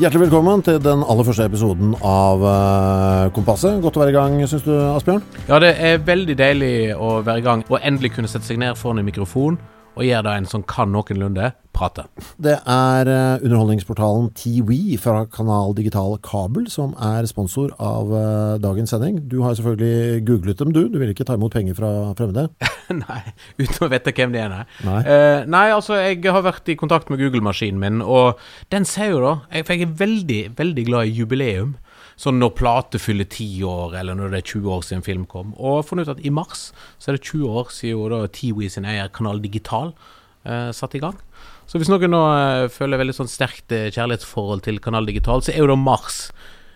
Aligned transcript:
Hjertelig 0.00 0.30
velkommen 0.30 0.62
til 0.64 0.78
den 0.80 1.02
aller 1.12 1.26
første 1.28 1.44
episoden 1.44 1.90
av 2.00 2.40
uh, 2.40 3.26
Kompasset. 3.36 3.82
Godt 3.84 3.98
å 3.98 4.00
være 4.00 4.14
i 4.14 4.14
gang, 4.14 4.38
syns 4.48 4.62
du, 4.64 4.70
Asbjørn? 4.72 5.20
Ja, 5.44 5.58
det 5.60 5.74
er 5.76 6.00
veldig 6.06 6.36
deilig 6.40 6.70
å 6.96 7.18
være 7.26 7.42
i 7.42 7.44
gang 7.44 7.66
og 7.68 7.84
endelig 7.84 8.14
kunne 8.14 8.30
sette 8.32 8.48
seg 8.48 8.62
ned 8.62 8.80
foran 8.80 9.02
en 9.02 9.04
mikrofon 9.04 9.58
og 9.96 10.06
gjør 10.06 10.24
det 10.26 10.36
en 10.38 10.46
som 10.48 10.62
kan 10.66 10.92
noenlunde 10.92 11.50
prate. 11.74 12.04
Det 12.42 12.56
er 12.58 13.08
uh, 13.08 13.42
underholdningsportalen 13.44 14.30
TV 14.38 14.96
fra 15.00 15.24
Kanal 15.30 15.74
Digital 15.78 16.16
Kabel 16.24 16.66
som 16.72 16.94
er 16.98 17.28
sponsor 17.30 17.72
av 17.78 18.12
uh, 18.12 18.56
dagens 18.62 18.92
sending. 18.94 19.20
Du 19.30 19.40
har 19.44 19.56
selvfølgelig 19.58 20.24
googlet 20.28 20.62
dem, 20.62 20.72
du. 20.76 20.82
Du 20.90 20.98
vil 21.00 21.12
ikke 21.14 21.26
ta 21.28 21.38
imot 21.38 21.54
penger 21.54 21.78
fra 21.78 21.92
fremmede? 22.18 22.48
nei, 23.04 23.20
uten 23.60 23.86
å 23.86 23.90
vite 23.92 24.14
hvem 24.16 24.34
de 24.34 24.42
er, 24.42 24.54
nei. 24.54 24.64
Nei. 24.86 25.02
Uh, 25.06 25.38
nei, 25.50 25.66
altså, 25.74 25.98
jeg 26.00 26.22
har 26.26 26.46
vært 26.46 26.70
i 26.70 26.78
kontakt 26.80 27.12
med 27.12 27.22
Google-maskinen 27.22 27.82
min, 27.82 28.02
og 28.02 28.40
den 28.74 28.88
sier 28.88 29.14
jo 29.14 29.22
da 29.24 29.36
For 29.62 29.74
jeg 29.74 29.86
er 29.86 29.96
veldig, 30.00 30.42
veldig 30.58 30.88
glad 30.88 31.10
i 31.10 31.14
jubileum. 31.20 31.76
Sånn 32.20 32.36
når 32.36 32.52
plate 32.58 33.00
fyller 33.00 33.28
ti 33.32 33.48
år, 33.64 33.94
eller 33.96 34.18
når 34.18 34.34
det 34.34 34.40
er 34.42 34.48
20 34.50 34.74
år 34.74 34.82
siden 34.84 35.04
film 35.06 35.24
kom. 35.30 35.54
Og 35.56 35.86
funnet 35.88 36.08
ut 36.08 36.18
at 36.18 36.24
i 36.26 36.32
mars 36.34 36.68
så 37.00 37.10
er 37.10 37.16
det 37.16 37.24
20 37.24 37.60
år 37.62 37.70
siden 37.72 38.12
da 38.12 38.20
Tiwi 38.36 38.68
sin 38.68 38.88
eier 38.88 39.08
Kanal 39.14 39.40
Digital 39.40 39.94
eh, 40.44 40.68
satte 40.76 40.98
i 40.98 41.02
gang. 41.02 41.16
Så 41.70 41.80
hvis 41.80 41.88
noen 41.88 42.12
nå 42.12 42.20
eh, 42.34 42.66
føler 42.72 43.00
veldig 43.00 43.16
sånn 43.16 43.30
sterkt 43.30 43.72
eh, 43.72 43.88
kjærlighetsforhold 43.94 44.66
til 44.66 44.82
Kanal 44.84 45.08
Digital, 45.08 45.40
så 45.40 45.54
er 45.54 45.62
jo 45.62 45.70
da 45.70 45.78
mars 45.80 46.26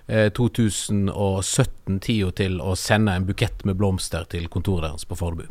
2017 0.09 2.01
tida 2.05 2.31
til 2.37 2.59
å 2.61 2.75
sende 2.77 3.15
en 3.17 3.25
bukett 3.25 3.65
med 3.65 3.79
blomster 3.81 4.27
til 4.29 4.51
kontoret 4.53 4.91
deres 4.91 5.07
på 5.09 5.17
Fornebu. 5.17 5.47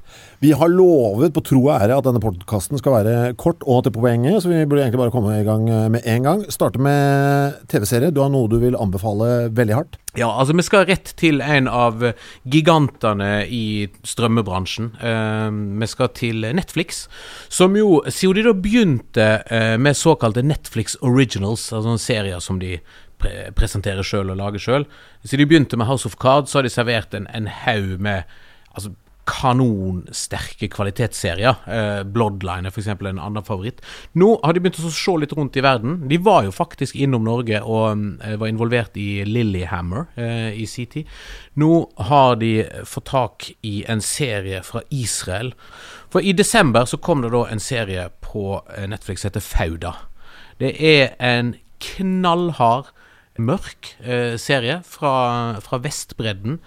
Vi 0.46 0.52
har 0.54 0.70
lovet 0.70 1.34
på 1.34 1.42
tro 1.46 1.64
og 1.64 1.74
ære 1.74 1.98
at 1.98 2.06
denne 2.06 2.22
podkasten 2.22 2.78
skal 2.78 2.98
være 3.00 3.34
kort 3.40 3.66
og 3.66 3.84
til 3.86 3.96
poenget, 3.96 4.42
så 4.44 4.52
vi 4.52 4.62
burde 4.66 4.86
egentlig 4.86 5.02
bare 5.02 5.14
komme 5.16 5.40
i 5.40 5.48
gang 5.48 5.66
eh, 5.70 5.90
med 5.94 6.06
en 6.06 6.28
gang. 6.28 6.46
Starte 6.54 6.82
med 6.82 7.60
TV-serie. 7.72 8.14
Du 8.14 8.22
har 8.22 8.32
noe 8.34 8.50
du 8.52 8.60
vil 8.62 8.78
anbefale 8.78 9.50
veldig 9.54 9.78
hardt? 9.78 9.98
Ja, 10.14 10.28
altså 10.30 10.54
vi 10.54 10.66
skal 10.66 10.86
rett 10.86 11.16
til 11.18 11.42
en 11.42 11.66
av 11.66 12.04
gigantene 12.46 13.48
i 13.50 13.90
strømmebransjen. 14.06 14.92
Eh, 15.02 15.48
vi 15.82 15.90
skal 15.90 16.12
til 16.14 16.46
Netflix, 16.54 17.08
som 17.50 17.78
jo, 17.80 18.04
siden 18.06 18.38
de 18.38 18.46
da 18.50 18.54
begynte 18.54 19.30
eh, 19.50 19.74
med 19.82 19.98
såkalte 19.98 20.46
Netflix 20.46 20.98
Originals, 21.02 21.72
altså 21.74 21.98
serier 22.02 22.44
som 22.44 22.62
de 22.62 22.78
pre 23.24 23.52
presentere 23.56 24.04
sjøl 24.06 24.34
og 24.34 24.40
lage 24.40 24.62
sjøl 24.62 24.86
Siden 25.24 25.46
de 25.46 25.50
begynte 25.50 25.80
med 25.80 25.88
House 25.88 26.06
of 26.10 26.20
Cards, 26.22 26.52
så 26.52 26.60
har 26.60 26.68
de 26.68 26.74
servert 26.74 27.16
en, 27.16 27.30
en 27.32 27.48
haug 27.48 27.96
med 28.04 28.28
altså, 28.76 28.92
kanonsterke 29.30 30.68
kvalitetsserier. 30.68 31.62
Eh, 31.68 32.02
Bloodline 32.04 32.68
er 32.68 32.74
f.eks. 32.74 32.90
en 32.92 33.22
annen 33.22 33.46
favoritt. 33.48 33.80
Nå 34.20 34.34
har 34.44 34.56
de 34.56 34.64
begynt 34.64 34.82
å 34.84 34.92
se 34.92 35.16
litt 35.20 35.36
rundt 35.38 35.56
i 35.60 35.64
verden. 35.64 36.02
De 36.12 36.20
var 36.20 36.44
jo 36.48 36.52
faktisk 36.56 36.98
innom 37.00 37.24
Norge 37.28 37.62
og 37.64 38.04
eh, 38.20 38.36
var 38.40 38.52
involvert 38.52 38.98
i 39.00 39.24
Lillyhammer 39.28 40.10
eh, 40.20 40.52
i 40.60 40.68
sin 40.68 40.92
tid. 40.92 41.12
Nå 41.60 41.72
har 42.10 42.36
de 42.42 42.54
fått 42.90 43.12
tak 43.14 43.50
i 43.64 43.84
en 43.88 44.04
serie 44.04 44.64
fra 44.68 44.84
Israel. 44.92 45.54
For 46.12 46.24
i 46.24 46.36
desember 46.36 46.90
så 46.90 47.00
kom 47.00 47.24
det 47.24 47.32
da 47.34 47.46
en 47.48 47.64
serie 47.64 48.10
på 48.26 48.60
eh, 48.76 48.90
Netflix 48.92 49.24
som 49.24 49.32
heter 49.32 49.48
Fauda. 49.48 49.96
Det 50.60 50.76
er 50.78 51.16
en 51.24 51.56
knallhard, 51.84 52.92
mørk 53.42 53.96
eh, 54.04 54.36
serie 54.42 54.82
fra, 54.86 55.60
fra 55.64 55.80
Vestbredden 55.82 56.60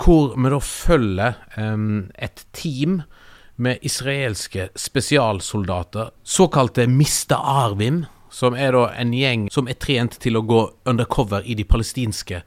hvor 0.00 0.34
vi 0.36 0.52
da 0.52 0.60
følger 0.60 1.38
eh, 1.56 1.86
et 2.28 2.44
team 2.56 3.02
med 3.56 3.80
israelske 3.88 4.68
spesialsoldater, 4.76 6.10
såkalte 6.22 6.86
Mista 6.86 7.38
Arvim, 7.40 8.04
som 8.28 8.54
er 8.54 8.74
da 8.76 8.90
en 9.00 9.14
gjeng 9.16 9.46
som 9.52 9.68
er 9.68 9.78
trent 9.80 10.18
til 10.20 10.36
å 10.36 10.44
gå 10.44 10.62
undercover 10.88 11.46
i 11.48 11.56
de 11.56 11.64
palestinske 11.64 12.42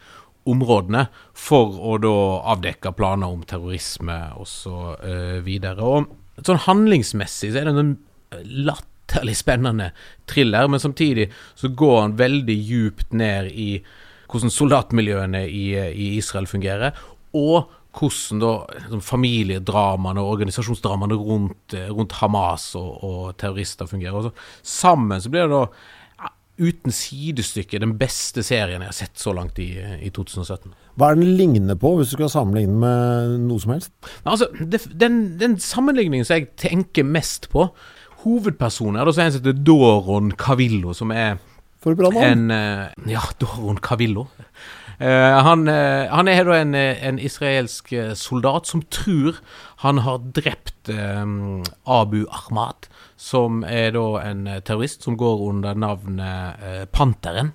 områdene 0.50 1.08
for 1.38 1.80
å 1.82 1.98
da 2.02 2.16
avdekke 2.54 2.94
planer 2.98 3.32
om 3.32 3.42
terrorisme 3.48 4.18
osv. 4.40 4.70
Uh, 5.02 5.40
videre. 5.46 5.82
og 5.82 6.46
sånn 6.46 6.62
handlingsmessig 6.68 7.52
så 7.54 7.62
er 7.62 7.70
det 7.70 7.82
en 7.82 7.96
latterlig 9.10 9.38
spennende 9.38 9.92
thriller, 10.28 10.68
men 10.68 10.80
samtidig 10.80 11.32
så 11.56 11.68
går 11.68 12.02
han 12.02 12.18
veldig 12.18 12.56
djupt 12.56 13.14
ned 13.14 13.52
i 13.52 13.84
hvordan 14.30 14.52
soldatmiljøene 14.54 15.48
i, 15.50 15.74
i 15.74 16.18
Israel 16.18 16.48
fungerer, 16.48 16.94
og 17.34 17.70
hvordan 17.98 18.42
da 18.42 18.52
liksom, 18.76 19.02
familiedramaene 19.02 20.22
og 20.22 20.36
organisasjonsdramaene 20.36 21.16
rundt, 21.18 21.74
rundt 21.90 22.20
Hamas 22.22 22.76
og, 22.78 23.04
og, 23.04 23.38
terrorister 23.38 23.90
fungerer. 23.90 24.14
Og 24.14 24.30
så, 24.30 24.32
sammen 24.62 25.22
så 25.22 25.30
blir 25.30 25.48
det 25.48 25.58
da 25.58 25.66
uten 26.60 26.92
sidestykke 26.92 27.80
den 27.80 27.94
beste 27.98 28.44
serien 28.44 28.84
jeg 28.84 28.92
har 28.92 28.96
sett 28.98 29.18
så 29.18 29.32
langt 29.34 29.58
i, 29.64 29.72
i 30.04 30.12
2017. 30.12 30.74
Hva 31.00 31.10
er 31.10 31.18
den 31.18 31.38
lignende 31.40 31.78
på, 31.80 31.96
hvis 31.98 32.12
du 32.12 32.18
skal 32.18 32.30
sammenligne 32.34 32.76
med 32.78 33.38
noe 33.48 33.64
som 33.64 33.74
helst? 33.74 33.94
Altså, 34.28 34.50
det, 34.60 34.84
den, 34.92 35.40
den 35.40 35.56
sammenligningen 35.64 36.28
som 36.28 36.38
jeg 36.38 36.52
tenker 36.60 37.08
mest 37.08 37.48
på 37.54 37.70
Hovedpersonen 38.24 39.00
er 39.00 39.08
da 39.08 39.14
en 39.14 39.32
som 39.32 39.40
heter 39.40 39.64
Doron 39.66 40.34
Cavillo, 40.36 40.94
som 40.98 41.14
er 41.16 41.40
For 41.80 41.96
et 41.96 42.00
bra 42.02 42.12
navn. 42.12 42.50
en 42.50 42.52
eh, 42.52 43.12
Ja, 43.14 43.24
Doron 43.40 43.80
Cavillo. 43.80 44.28
Uh, 45.00 45.40
han, 45.46 45.62
uh, 45.72 46.12
han, 46.12 46.28
er 46.28 46.44
da 46.44 46.58
en, 46.60 46.74
en, 46.76 47.20
israelsk 47.24 47.94
soldat 48.20 48.68
som 48.68 48.82
tror 48.92 49.38
han 49.86 50.02
har 50.04 50.18
drept 50.36 50.92
um, 50.92 51.64
Abu 51.88 52.26
Ahmad, 52.28 52.90
som 53.16 53.64
er 53.64 53.94
da 53.96 54.20
en 54.28 54.44
terrorist 54.68 55.08
som 55.08 55.16
går 55.16 55.46
under 55.54 55.80
navnet 55.80 56.60
uh, 56.60 56.84
Panteren. 56.92 57.54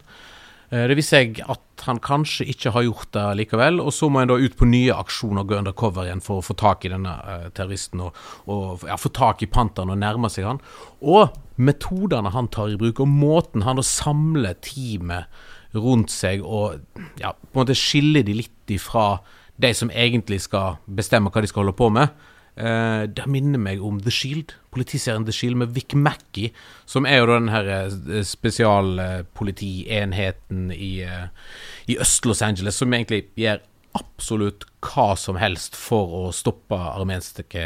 Det 0.71 0.97
viser 0.97 1.21
seg 1.21 1.41
at 1.45 1.85
han 1.85 2.01
kanskje 2.03 2.47
ikke 2.51 2.73
har 2.75 2.87
gjort 2.87 3.11
det 3.15 3.25
likevel, 3.41 3.81
og 3.83 3.93
så 3.95 4.09
må 4.11 4.23
han 4.23 4.31
da 4.31 4.39
ut 4.41 4.57
på 4.57 4.69
nye 4.71 4.95
aksjoner 4.97 5.45
og 5.45 5.51
gå 5.51 5.59
undercover 5.61 6.09
igjen 6.09 6.23
for 6.25 6.41
å 6.41 6.45
få 6.47 6.57
tak 6.59 6.87
i 6.87 6.93
denne 6.93 7.13
terroristen 7.55 8.03
og, 8.07 8.17
og 8.51 8.87
ja, 8.89 8.97
få 9.01 9.13
tak 9.15 9.45
i 9.45 9.51
Panteren 9.51 9.93
og 9.93 10.01
nærme 10.01 10.31
seg 10.33 10.49
han. 10.49 10.63
Og 11.05 11.35
metodene 11.61 12.33
han 12.35 12.49
tar 12.55 12.73
i 12.73 12.79
bruk, 12.81 13.03
og 13.05 13.11
måten 13.11 13.67
han 13.67 13.79
da 13.79 13.87
samler 13.87 14.57
teamet 14.65 15.31
rundt 15.75 16.13
seg 16.15 16.43
og 16.43 16.81
ja, 17.21 17.35
på 17.35 17.57
en 17.57 17.65
måte 17.65 17.79
skille 17.79 18.23
de 18.27 18.39
litt 18.39 18.75
ifra 18.75 19.19
de 19.61 19.71
som 19.77 19.91
egentlig 19.91 20.41
skal 20.47 20.79
bestemme 20.87 21.31
hva 21.31 21.43
de 21.43 21.51
skal 21.51 21.65
holde 21.65 21.79
på 21.79 21.91
med. 21.95 22.11
Uh, 22.55 23.11
det 23.11 23.27
minner 23.27 23.59
meg 23.59 23.83
om 23.83 23.99
The 24.03 24.11
Shield, 24.15 24.55
politiserien 24.75 25.25
The 25.27 25.33
Shield 25.35 25.57
med 25.59 25.69
Vic 25.75 25.95
Mackey, 25.99 26.53
som 26.87 27.07
er 27.07 27.17
jo 27.21 27.27
den 27.33 27.49
her 27.51 27.89
uh, 27.89 28.23
spesialpolitienheten 28.23 30.71
i, 30.75 31.03
i 31.91 31.99
Øst-Los 31.99 32.43
Angeles, 32.47 32.75
som 32.79 32.95
egentlig 32.95 33.25
gjør 33.39 33.59
absolutt 33.95 34.65
hva 34.85 35.15
som 35.19 35.39
helst 35.39 35.77
for 35.79 36.15
å 36.19 36.33
stoppe 36.35 36.75
armenske 36.75 37.65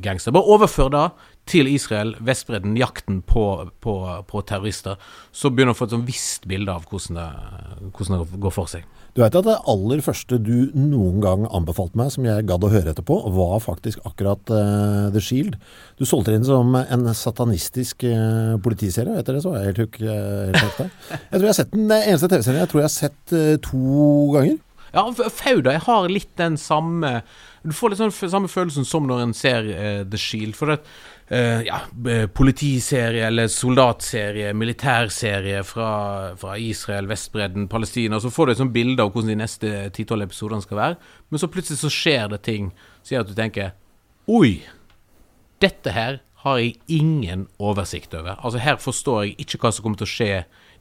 gangstere. 0.00 0.32
Bare 0.36 0.52
overfør 0.56 0.88
det 0.94 1.06
til 1.50 1.68
Israel, 1.70 2.14
Vestbredden, 2.22 2.76
jakten 2.78 3.20
på, 3.26 3.44
på, 3.82 3.96
på, 4.28 4.42
terrorister, 4.46 5.00
så 5.32 5.50
begynner 5.50 5.74
du 5.74 5.78
å 5.78 5.80
få 5.80 5.88
et 5.88 5.96
sånn 5.96 6.06
visst 6.08 6.46
bilde 6.50 6.72
av 6.72 6.86
hvordan 6.88 7.18
det, 7.18 7.26
hvordan 7.90 8.22
det, 8.22 8.40
går 8.44 8.54
for 8.54 8.70
seg. 8.70 8.86
Du 9.16 9.24
vet 9.24 9.34
at 9.34 9.46
det 9.48 9.56
aller 9.72 10.02
første 10.06 10.38
du 10.38 10.70
noen 10.78 11.18
gang 11.24 11.48
anbefalte 11.50 11.98
meg, 11.98 12.12
som 12.14 12.28
jeg 12.28 12.46
gadd 12.46 12.66
å 12.66 12.70
høre 12.70 12.94
etterpå, 12.94 13.16
var 13.34 13.56
faktisk 13.64 14.04
akkurat 14.06 14.52
uh, 14.54 15.10
The 15.10 15.22
Shield. 15.24 15.58
Du 15.98 16.06
solgte 16.06 16.36
inn 16.36 16.46
som 16.46 16.76
en 16.78 17.10
satanistisk 17.18 18.06
uh, 18.06 18.54
politiserie. 18.62 19.18
heter 19.18 19.36
det 19.36 19.44
så 19.44 19.56
jeg 19.58 19.72
helt 19.72 19.84
hook. 19.84 20.00
helt, 20.06 20.54
jeg 20.54 21.34
tror 21.34 21.48
jeg 21.48 21.50
har 21.50 21.60
sett 21.62 21.74
den 21.74 21.90
eneste 21.98 22.30
TV-serien 22.30 22.62
jeg 22.62 22.70
tror 22.70 22.84
jeg 22.84 22.90
har 22.90 22.98
sett 23.00 23.38
to 23.66 23.94
ganger. 24.36 24.58
Ja, 24.90 25.04
Fauda 25.14 25.74
jeg 25.74 25.84
har 25.86 26.10
litt 26.10 26.32
den 26.38 26.56
samme 26.58 27.20
Du 27.62 27.74
får 27.76 27.92
litt 27.92 28.00
sånn 28.00 28.32
samme 28.32 28.48
følelsen 28.48 28.86
som 28.88 29.04
når 29.08 29.24
en 29.24 29.34
ser 29.36 29.66
The 30.08 30.20
Shield. 30.20 30.56
For 30.56 30.72
det, 30.72 30.78
uh, 31.30 31.60
ja, 31.66 31.80
politiserie 32.32 33.26
eller 33.28 33.50
soldatserie, 33.52 34.54
militærserie 34.56 35.60
fra, 35.68 35.90
fra 36.40 36.56
Israel, 36.56 37.10
Vestbredden, 37.10 37.68
Palestina. 37.68 38.20
Så 38.20 38.32
får 38.32 38.48
du 38.48 38.54
et 38.54 38.62
sånt 38.62 38.74
bilde 38.74 39.04
av 39.04 39.12
hvordan 39.12 39.34
de 39.34 39.38
neste 39.42 39.74
ti-tolv 39.96 40.24
episodene 40.28 40.64
skal 40.64 40.80
være. 40.80 41.12
Men 41.28 41.42
så 41.42 41.50
plutselig 41.52 41.82
så 41.82 41.92
skjer 41.92 42.32
det 42.32 42.42
ting 42.48 42.72
som 43.02 43.14
gjør 43.14 43.26
at 43.26 43.32
du 43.32 43.38
tenker 43.38 43.76
Oi! 44.30 44.60
Dette 45.60 45.92
her 45.92 46.20
har 46.44 46.56
jeg 46.56 46.78
ingen 46.88 47.44
oversikt 47.60 48.14
over. 48.16 48.38
Altså 48.40 48.62
Her 48.64 48.78
forstår 48.80 49.22
jeg 49.24 49.34
ikke 49.44 49.60
hva 49.60 49.72
som 49.74 49.84
kommer 49.84 50.00
til 50.00 50.08
å 50.08 50.14
skje 50.14 50.32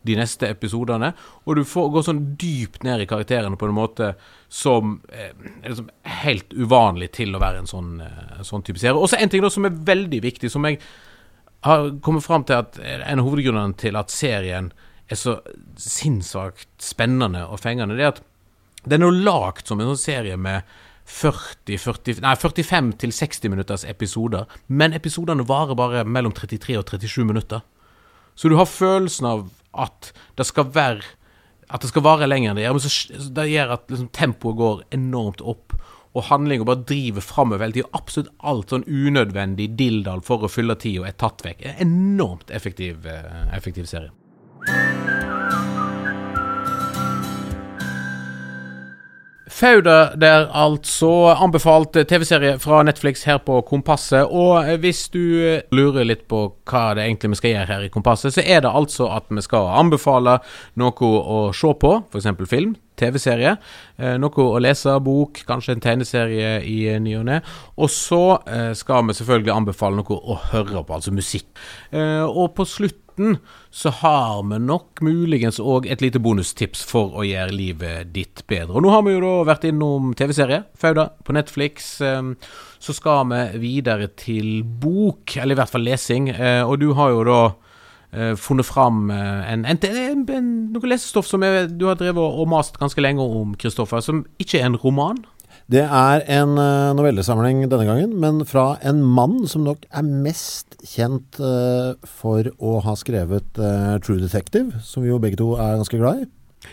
de 0.07 0.16
neste 0.19 0.48
episodene. 0.48 1.12
Og 1.46 1.60
du 1.60 1.63
får 1.68 1.90
gå 1.94 2.04
sånn 2.06 2.22
dypt 2.40 2.86
ned 2.88 3.04
i 3.04 3.10
karakterene 3.10 3.60
på 3.60 3.69
en 3.69 3.78
måte 3.78 4.13
som 4.48 4.98
eh, 5.12 5.34
er 5.34 5.68
liksom 5.68 5.92
helt 6.24 6.56
uvanlig 6.56 7.12
til 7.19 7.36
å 7.36 7.42
være 7.44 7.63
en 7.63 7.69
sånn, 7.69 7.94
eh, 8.06 8.42
sånn 8.48 8.66
type 8.66 8.81
serie. 8.81 8.98
Og 8.98 9.12
så 9.12 9.19
en 9.19 9.31
ting 9.31 9.44
da 9.44 9.51
som 9.54 9.68
er 9.68 9.78
veldig 9.92 10.22
viktig, 10.25 10.51
som 10.51 10.68
jeg 10.69 10.80
har 11.68 11.90
kommet 12.06 12.24
fram 12.24 12.46
til 12.48 12.62
at 12.62 12.80
en 12.80 13.19
av 13.19 13.25
hovedgrunnene 13.28 13.75
til 13.80 14.00
at 14.00 14.13
serien 14.13 14.72
er 15.10 15.18
så 15.19 15.40
sinnssvakt 15.80 16.69
spennende 16.84 17.42
og 17.50 17.60
fengende, 17.60 17.98
det 17.98 18.06
er 18.06 18.13
at 18.13 18.22
den 18.88 19.04
er 19.04 19.24
lagd 19.25 19.68
som 19.68 19.81
en 19.81 19.92
sånn 19.92 20.00
serie 20.00 20.38
med 20.40 20.63
40, 21.10 21.80
40, 21.81 22.22
nei, 22.22 22.36
45 22.38 22.92
til 23.01 23.13
60 23.16 23.51
minutters 23.51 23.84
episoder, 23.90 24.46
men 24.68 24.94
episodene 24.94 25.46
varer 25.50 25.75
bare 25.75 26.04
mellom 26.06 26.36
33 26.38 26.78
og 26.78 26.86
37 26.94 27.25
minutter. 27.25 27.63
Så 28.38 28.51
du 28.51 28.56
har 28.60 28.69
følelsen 28.69 29.28
av 29.28 29.48
at 29.77 30.12
det 30.39 30.48
skal 30.50 30.69
være 30.74 31.16
at 31.69 31.83
det 31.83 31.92
skal 31.92 32.01
vare 32.01 32.25
lenger 32.25 32.50
enn 32.50 32.57
det 32.57 32.63
gjør. 32.66 32.77
Men 32.80 32.83
så, 32.83 33.19
det 33.38 33.45
gjør 33.51 33.75
at 33.75 33.92
liksom, 33.94 34.10
tempoet 34.18 34.57
går 34.57 34.83
enormt 34.98 35.44
opp. 35.45 35.75
Og 36.18 36.25
handlinga 36.25 36.66
bare 36.66 36.81
driver 36.89 37.21
framover 37.21 37.68
hele. 37.68 37.86
Absolutt 37.94 38.31
alt 38.42 38.74
sånn 38.74 38.88
unødvendig 38.89 39.69
dilldall 39.77 40.25
for 40.25 40.42
å 40.42 40.50
fylle 40.50 40.80
tida 40.81 41.06
er 41.06 41.19
tatt 41.21 41.45
vekk. 41.45 41.68
Enormt 41.86 42.50
effektiv, 42.50 43.06
effektiv 43.54 43.86
serie. 43.92 44.10
Fauda 49.50 50.13
der, 50.16 50.48
altså. 50.54 51.34
Anbefalt 51.34 51.98
TV-serie 52.07 52.60
fra 52.62 52.84
Netflix 52.86 53.24
her 53.25 53.40
på 53.42 53.62
Kompasset. 53.66 54.30
Og 54.30 54.68
hvis 54.84 55.07
du 55.10 55.24
lurer 55.74 56.06
litt 56.06 56.28
på 56.30 56.44
hva 56.69 56.84
det 56.98 57.07
egentlig 57.07 57.34
vi 57.34 57.40
skal 57.42 57.56
gjøre 57.56 57.72
her 57.74 57.88
i 57.88 57.90
Kompasset, 57.94 58.36
så 58.36 58.46
er 58.46 58.62
det 58.66 58.74
altså 58.74 59.10
at 59.16 59.25
vi 59.34 59.42
skal 59.42 59.72
anbefale 59.80 60.38
noe 60.80 61.10
å 61.19 61.42
se 61.56 61.74
på, 61.81 61.96
f.eks. 62.13 62.30
film. 62.50 62.78
TV-serie. 63.00 63.56
Eh, 63.98 64.16
noe 64.19 64.46
å 64.46 64.60
lese, 64.62 64.92
bok, 65.04 65.42
kanskje 65.48 65.78
en 65.78 65.84
tegneserie 65.84 66.57
i 66.68 66.81
ny 67.01 67.16
og 67.19 67.28
ne. 67.30 67.40
Og 67.80 67.92
så 67.94 68.24
eh, 68.44 68.72
skal 68.78 69.07
vi 69.07 69.16
selvfølgelig 69.18 69.56
anbefale 69.56 70.01
noe 70.01 70.19
å 70.19 70.40
høre 70.51 70.84
på, 70.84 70.98
altså 70.98 71.16
musikk. 71.16 71.48
Eh, 71.96 72.25
og 72.28 72.54
på 72.57 72.68
slutt 72.68 73.00
så 73.69 73.92
har 74.01 74.42
vi 74.50 74.60
nok 74.63 75.01
muligens 75.06 75.60
òg 75.60 75.88
et 75.89 76.01
lite 76.04 76.21
bonustips 76.24 76.81
for 76.88 77.18
å 77.19 77.25
gjøre 77.27 77.56
livet 77.56 78.12
ditt 78.16 78.44
bedre. 78.50 78.77
Og 78.77 78.86
Nå 78.86 78.94
har 78.94 79.06
vi 79.06 79.16
jo 79.16 79.24
da 79.24 79.33
vært 79.50 79.68
innom 79.69 80.13
TV-serie, 80.18 80.63
Fauda, 80.80 81.10
på 81.25 81.36
Netflix. 81.38 81.89
Så 82.80 82.95
skal 82.95 83.30
vi 83.31 83.42
videre 83.62 84.10
til 84.19 84.62
bok, 84.63 85.38
eller 85.38 85.56
i 85.56 85.60
hvert 85.60 85.74
fall 85.74 85.88
lesing. 85.88 86.31
Og 86.66 86.77
du 86.81 86.92
har 86.98 87.13
jo 87.16 87.25
da 87.27 87.42
funnet 88.42 88.66
fram 88.66 89.12
en, 89.13 89.65
en, 89.69 89.83
en, 89.86 90.24
en, 90.33 90.48
noe 90.74 90.89
lesestoff 90.89 91.27
som 91.30 91.44
jeg, 91.45 91.68
du 91.77 91.86
har 91.89 92.00
drevet 92.00 92.24
og 92.24 92.48
mast 92.50 92.80
ganske 92.81 93.04
lenge 93.04 93.22
om, 93.22 93.54
Kristoffer, 93.60 94.01
som 94.01 94.24
ikke 94.42 94.63
er 94.63 94.72
en 94.72 94.80
roman? 94.81 95.19
Det 95.69 95.83
er 95.86 96.24
en 96.33 96.56
uh, 96.57 96.95
novellesamling 96.98 97.60
denne 97.69 97.86
gangen, 97.86 98.16
men 98.18 98.42
fra 98.50 98.80
en 98.89 99.04
mann 99.06 99.44
som 99.45 99.68
nok 99.68 99.83
er 99.94 100.07
mest 100.07 100.80
kjent 100.81 101.38
uh, 101.38 101.94
for 102.10 102.48
å 102.57 102.80
ha 102.81 102.95
skrevet 102.98 103.60
uh, 103.62 104.00
True 104.01 104.18
Detective, 104.18 104.81
som 104.81 105.06
vi 105.06 105.12
jo 105.12 105.19
begge 105.21 105.38
to 105.38 105.51
er 105.62 105.77
ganske 105.77 106.00
glad 106.01 106.24
i. 106.24 106.25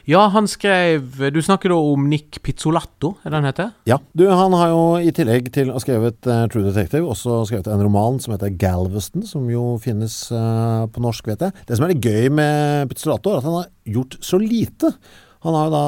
Ja, 0.08 0.24
han 0.34 0.48
skrev 0.50 1.20
Du 1.30 1.38
snakker 1.44 1.70
da 1.70 1.76
om 1.78 2.08
Nick 2.10 2.40
Pizzolatto, 2.42 3.12
er 3.20 3.30
det 3.30 3.36
han 3.36 3.48
heter? 3.50 3.68
Ja. 3.86 4.00
Du, 4.16 4.24
han 4.32 4.56
har 4.56 4.72
jo 4.72 4.80
i 4.96 5.12
tillegg 5.14 5.52
til 5.54 5.68
å 5.68 5.76
ha 5.76 5.84
skrevet 5.84 6.24
True 6.24 6.64
Detective, 6.64 7.04
også 7.04 7.42
skrevet 7.50 7.68
en 7.70 7.84
roman 7.84 8.16
som 8.22 8.32
heter 8.32 8.56
Galveston, 8.56 9.28
som 9.28 9.44
jo 9.52 9.76
finnes 9.84 10.16
på 10.32 11.04
norsk, 11.04 11.28
vet 11.28 11.44
jeg. 11.46 11.66
Det 11.68 11.76
som 11.76 11.86
er 11.86 11.92
litt 11.92 12.08
gøy 12.08 12.32
med 12.40 12.88
Pizzolatto, 12.90 13.36
er 13.36 13.44
at 13.44 13.46
han 13.46 13.60
har 13.60 13.70
gjort 13.98 14.18
så 14.24 14.40
lite. 14.40 14.94
Han 15.46 15.54
jo 15.54 15.70
da, 15.70 15.80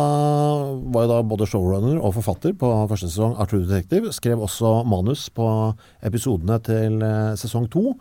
var 0.94 1.04
jo 1.04 1.10
da 1.10 1.18
både 1.26 1.46
showrunner 1.50 1.96
og 1.98 2.12
forfatter 2.14 2.52
på 2.54 2.68
første 2.90 3.08
sesong 3.10 3.32
av 3.34 3.48
True 3.50 3.64
Detective. 3.66 4.12
Skrev 4.14 4.44
også 4.46 4.84
manus 4.86 5.24
på 5.34 5.48
episodene 6.06 6.60
til 6.62 7.02
eh, 7.02 7.32
sesong 7.40 7.66
to. 7.72 7.96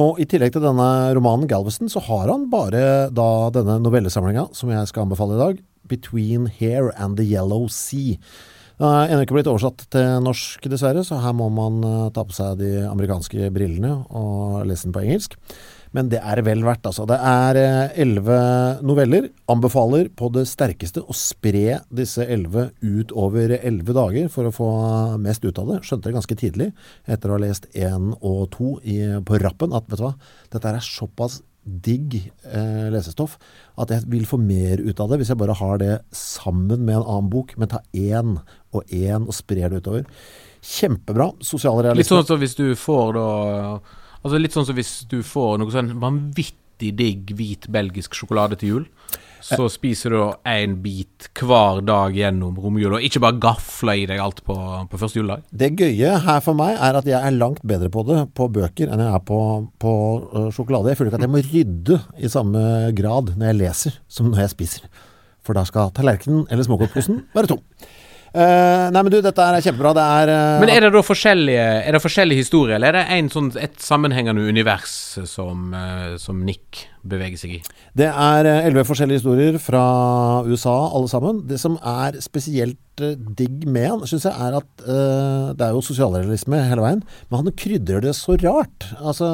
Og 0.00 0.16
i 0.22 0.24
tillegg 0.26 0.54
til 0.54 0.64
denne 0.64 0.88
romanen 1.14 1.50
Galveston, 1.50 1.92
så 1.92 2.00
har 2.08 2.32
han 2.32 2.48
bare 2.50 3.12
da 3.12 3.28
denne 3.52 3.76
novellesamlinga 3.84 4.48
som 4.56 4.72
jeg 4.72 4.88
skal 4.90 5.04
anbefale 5.04 5.36
i 5.36 5.42
dag, 5.42 5.62
'Between 5.84 6.48
Here 6.48 6.90
and 6.96 7.18
the 7.20 7.28
Yellow 7.28 7.68
Sea'. 7.68 8.16
Den 8.80 8.88
er 8.88 9.12
ennå 9.12 9.22
ikke 9.22 9.36
blitt 9.36 9.50
oversatt 9.52 9.84
til 9.92 10.24
norsk, 10.24 10.64
dessverre, 10.66 11.04
så 11.06 11.20
her 11.22 11.36
må 11.36 11.46
man 11.52 11.84
uh, 11.84 12.10
ta 12.10 12.24
på 12.26 12.34
seg 12.34 12.58
de 12.58 12.72
amerikanske 12.88 13.52
brillene 13.54 14.00
og 14.10 14.64
lese 14.66 14.88
den 14.88 14.96
på 14.96 15.04
engelsk. 15.04 15.36
Men 15.94 16.10
det 16.10 16.20
er 16.26 16.42
vel 16.46 16.64
verdt, 16.66 16.88
altså. 16.90 17.06
Det 17.06 17.16
er 17.16 17.60
eh, 17.60 17.94
elleve 18.02 18.38
noveller. 18.82 19.30
Anbefaler 19.50 20.10
på 20.18 20.30
det 20.34 20.46
sterkeste 20.50 21.04
å 21.04 21.14
spre 21.14 21.80
disse 21.94 22.26
elleve 22.26 22.68
ut 22.82 23.14
over 23.14 23.56
elleve 23.60 23.94
dager 23.96 24.28
for 24.32 24.50
å 24.50 24.54
få 24.54 24.68
mest 25.22 25.46
ut 25.46 25.58
av 25.62 25.70
det. 25.70 25.80
Skjønte 25.86 26.10
det 26.10 26.18
ganske 26.18 26.38
tidlig, 26.40 26.70
etter 27.06 27.30
å 27.30 27.38
ha 27.38 27.44
lest 27.46 27.70
én 27.78 28.12
og 28.20 28.46
to 28.54 28.76
på 29.24 29.42
rappen, 29.42 29.74
at 29.76 29.86
vet 29.90 30.00
du 30.00 30.06
hva, 30.08 30.14
dette 30.52 30.70
er 30.70 30.84
såpass 30.84 31.40
digg 31.64 32.18
eh, 32.44 32.88
lesestoff 32.92 33.38
at 33.80 33.92
jeg 33.92 34.04
vil 34.12 34.26
få 34.28 34.36
mer 34.40 34.82
ut 34.84 34.98
av 35.00 35.10
det 35.10 35.20
hvis 35.20 35.30
jeg 35.32 35.40
bare 35.40 35.56
har 35.56 35.78
det 35.80 35.94
sammen 36.14 36.84
med 36.84 36.98
en 36.98 37.06
annen 37.06 37.30
bok, 37.32 37.54
men 37.56 37.70
tar 37.72 37.86
én 37.96 38.36
og 38.74 38.92
én 38.92 39.24
og 39.24 39.34
sprer 39.36 39.72
det 39.72 39.80
utover. 39.84 40.04
Kjempebra. 40.64 41.30
Sosialrealisme. 41.44 42.02
Litt 42.02 42.12
sånn 42.12 42.28
som 42.28 42.40
hvis 42.42 42.56
du 42.58 42.66
får 42.78 43.16
da 43.16 43.28
Altså 44.24 44.40
Litt 44.40 44.54
sånn 44.56 44.64
som 44.64 44.76
hvis 44.78 45.02
du 45.10 45.18
får 45.26 45.58
noe 45.60 45.72
sånn 45.72 45.92
vanvittig 46.00 46.94
digg 46.96 47.34
hvit 47.36 47.68
belgisk 47.72 48.16
sjokolade 48.16 48.56
til 48.60 48.70
jul. 48.70 48.86
Så 49.44 49.66
spiser 49.68 50.14
du 50.14 50.20
én 50.48 50.78
bit 50.80 51.26
hver 51.36 51.82
dag 51.84 52.14
gjennom 52.16 52.56
romjula, 52.56 52.96
ikke 53.04 53.20
bare 53.20 53.36
gafler 53.42 53.98
i 54.00 54.06
deg 54.08 54.22
alt 54.24 54.40
på, 54.46 54.54
på 54.88 55.00
første 55.00 55.20
juledag. 55.20 55.42
Det 55.52 55.68
gøye 55.76 56.14
her 56.24 56.40
for 56.44 56.56
meg 56.56 56.78
er 56.80 56.96
at 56.96 57.08
jeg 57.08 57.18
er 57.20 57.36
langt 57.36 57.60
bedre 57.68 57.90
på 57.92 58.06
det 58.08 58.22
på 58.32 58.48
bøker 58.56 58.88
enn 58.88 59.02
jeg 59.04 59.18
er 59.18 59.26
på, 59.28 59.40
på 59.84 59.92
sjokolade. 60.56 60.94
Jeg 60.94 61.00
føler 61.00 61.12
ikke 61.12 61.20
at 61.20 61.26
jeg 61.26 61.34
må 61.34 61.44
rydde 61.44 62.00
i 62.24 62.32
samme 62.32 62.64
grad 62.96 63.34
når 63.36 63.50
jeg 63.50 63.60
leser 63.60 64.00
som 64.08 64.32
når 64.32 64.46
jeg 64.46 64.54
spiser. 64.54 64.88
For 65.44 65.52
da 65.56 65.66
skal 65.68 65.92
tallerkenen 65.92 66.46
eller 66.48 66.64
smågodtposen 66.64 67.26
være 67.36 67.52
tom. 67.52 67.60
Uh, 68.34 68.90
nei, 68.90 68.98
men 68.98 69.12
du, 69.14 69.20
dette 69.22 69.44
er 69.46 69.62
kjempebra. 69.62 69.92
Det 69.94 70.04
er 70.04 70.30
uh, 70.32 70.62
Men 70.64 70.72
er 70.72 70.82
det 70.82 70.88
da 70.90 71.02
forskjellige 71.06 71.66
Er 71.86 71.94
det 71.94 72.00
forskjellige 72.02 72.42
historier, 72.42 72.74
eller 72.80 72.90
er 72.90 72.96
det 72.96 73.02
en 73.14 73.28
sånn, 73.30 73.52
et 73.62 73.76
sammenhengende 73.78 74.42
univers 74.42 74.90
som, 75.30 75.68
uh, 75.70 76.16
som 76.18 76.40
Nick 76.42 76.82
beveger 77.06 77.38
seg 77.38 77.52
i? 77.60 77.60
Det 77.94 78.08
er 78.10 78.48
elleve 78.56 78.86
forskjellige 78.88 79.20
historier 79.20 79.58
fra 79.62 79.84
USA, 80.48 80.74
alle 80.98 81.10
sammen. 81.12 81.44
Det 81.46 81.60
som 81.62 81.76
er 81.78 82.18
spesielt 82.24 83.04
digg 83.38 83.68
med 83.70 83.86
han, 83.92 84.02
syns 84.08 84.26
jeg, 84.26 84.34
er 84.34 84.56
at 84.58 84.82
det 85.54 85.66
er 85.66 85.74
jo 85.74 85.82
sosialrealisme 85.84 86.58
hele 86.70 86.82
veien, 86.82 87.02
men 87.28 87.42
han 87.42 87.56
krydrer 87.58 88.02
det 88.02 88.14
så 88.18 88.34
rart. 88.40 88.86
Altså 88.98 89.28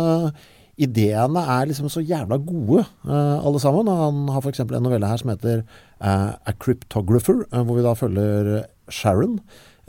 ideene 0.81 1.45
er 1.57 1.69
liksom 1.71 1.89
så 1.93 2.03
jævla 2.05 2.41
gode, 2.41 2.85
alle 3.07 3.63
sammen. 3.63 3.89
Han 3.89 4.29
har 4.33 4.45
f.eks. 4.45 4.65
en 4.65 4.85
novelle 4.85 5.09
her 5.09 5.21
som 5.21 5.33
heter 5.33 5.63
A 6.01 6.57
Cryptographer, 6.59 7.45
hvor 7.53 7.79
vi 7.79 7.87
da 7.87 7.95
følger 7.97 8.53
Sharon, 8.95 9.39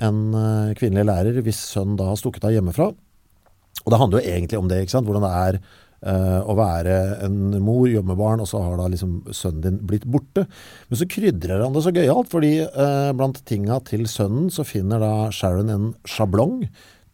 en 0.01 0.19
kvinnelig 0.79 1.05
lærer 1.05 1.43
hvis 1.45 1.59
sønn 1.75 1.97
da 1.99 2.07
har 2.09 2.17
stukket 2.17 2.47
av 2.47 2.55
hjemmefra. 2.55 2.87
Og 3.81 3.93
det 3.93 3.99
handler 4.01 4.21
jo 4.21 4.31
egentlig 4.31 4.57
om 4.57 4.69
det, 4.69 4.79
ikke 4.81 4.95
sant. 4.95 5.09
Hvordan 5.09 5.25
det 5.27 5.33
er 5.37 5.59
å 6.49 6.55
være 6.57 6.95
en 7.27 7.35
mor, 7.61 7.83
jobbe 7.85 8.09
med 8.09 8.17
barn, 8.17 8.41
og 8.41 8.47
så 8.49 8.63
har 8.63 8.79
da 8.79 8.87
liksom 8.89 9.19
sønnen 9.37 9.61
din 9.61 9.77
blitt 9.85 10.07
borte. 10.09 10.47
Men 10.89 10.97
så 10.97 11.05
krydrer 11.05 11.61
han 11.61 11.75
det 11.75 11.83
så 11.85 11.93
gøyalt, 11.93 12.31
fordi 12.31 12.55
blant 13.19 13.43
tinga 13.45 13.77
til 13.85 14.07
sønnen 14.09 14.49
så 14.49 14.65
finner 14.65 15.03
da 15.03 15.13
Sharon 15.35 15.69
en 15.69 15.91
sjablong 16.09 16.63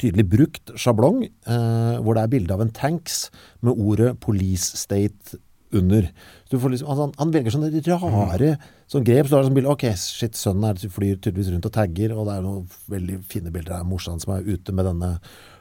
tydelig 0.01 0.27
brukt 0.29 0.73
sjablong, 0.77 1.23
eh, 1.25 1.97
hvor 2.01 2.17
det 2.17 2.23
er 2.23 2.31
bilde 2.31 2.53
av 2.53 2.61
en 2.61 2.73
tanks 2.73 3.29
med 3.61 3.73
ordet 3.73 4.19
'Police 4.19 4.77
State' 4.77 5.37
under. 5.75 6.07
Liksom, 6.51 6.71
altså, 6.71 7.01
han, 7.01 7.13
han, 7.17 7.31
velger 7.33 7.53
sånne 7.53 7.69
rare 7.87 8.53
sånne 8.87 9.07
grep. 9.07 9.27
Så 9.27 9.33
du 9.33 9.37
har 9.37 9.47
sånn 9.47 9.57
bilde 9.57 9.73
Ok, 9.73 9.85
shit, 9.99 10.37
sønnen 10.39 10.69
er, 10.69 10.79
flyr 10.93 11.19
tydeligvis 11.19 11.51
rundt 11.53 11.67
og 11.67 11.73
tagger, 11.75 12.13
og 12.15 12.29
det 12.29 12.37
er 12.37 12.45
noen 12.45 12.65
veldig 12.93 13.19
fine 13.31 13.53
bilder 13.53 13.79
av 13.79 13.89
morsan 13.89 14.21
som 14.23 14.35
er 14.37 14.47
ute 14.47 14.75
med 14.75 14.87
denne 14.87 15.17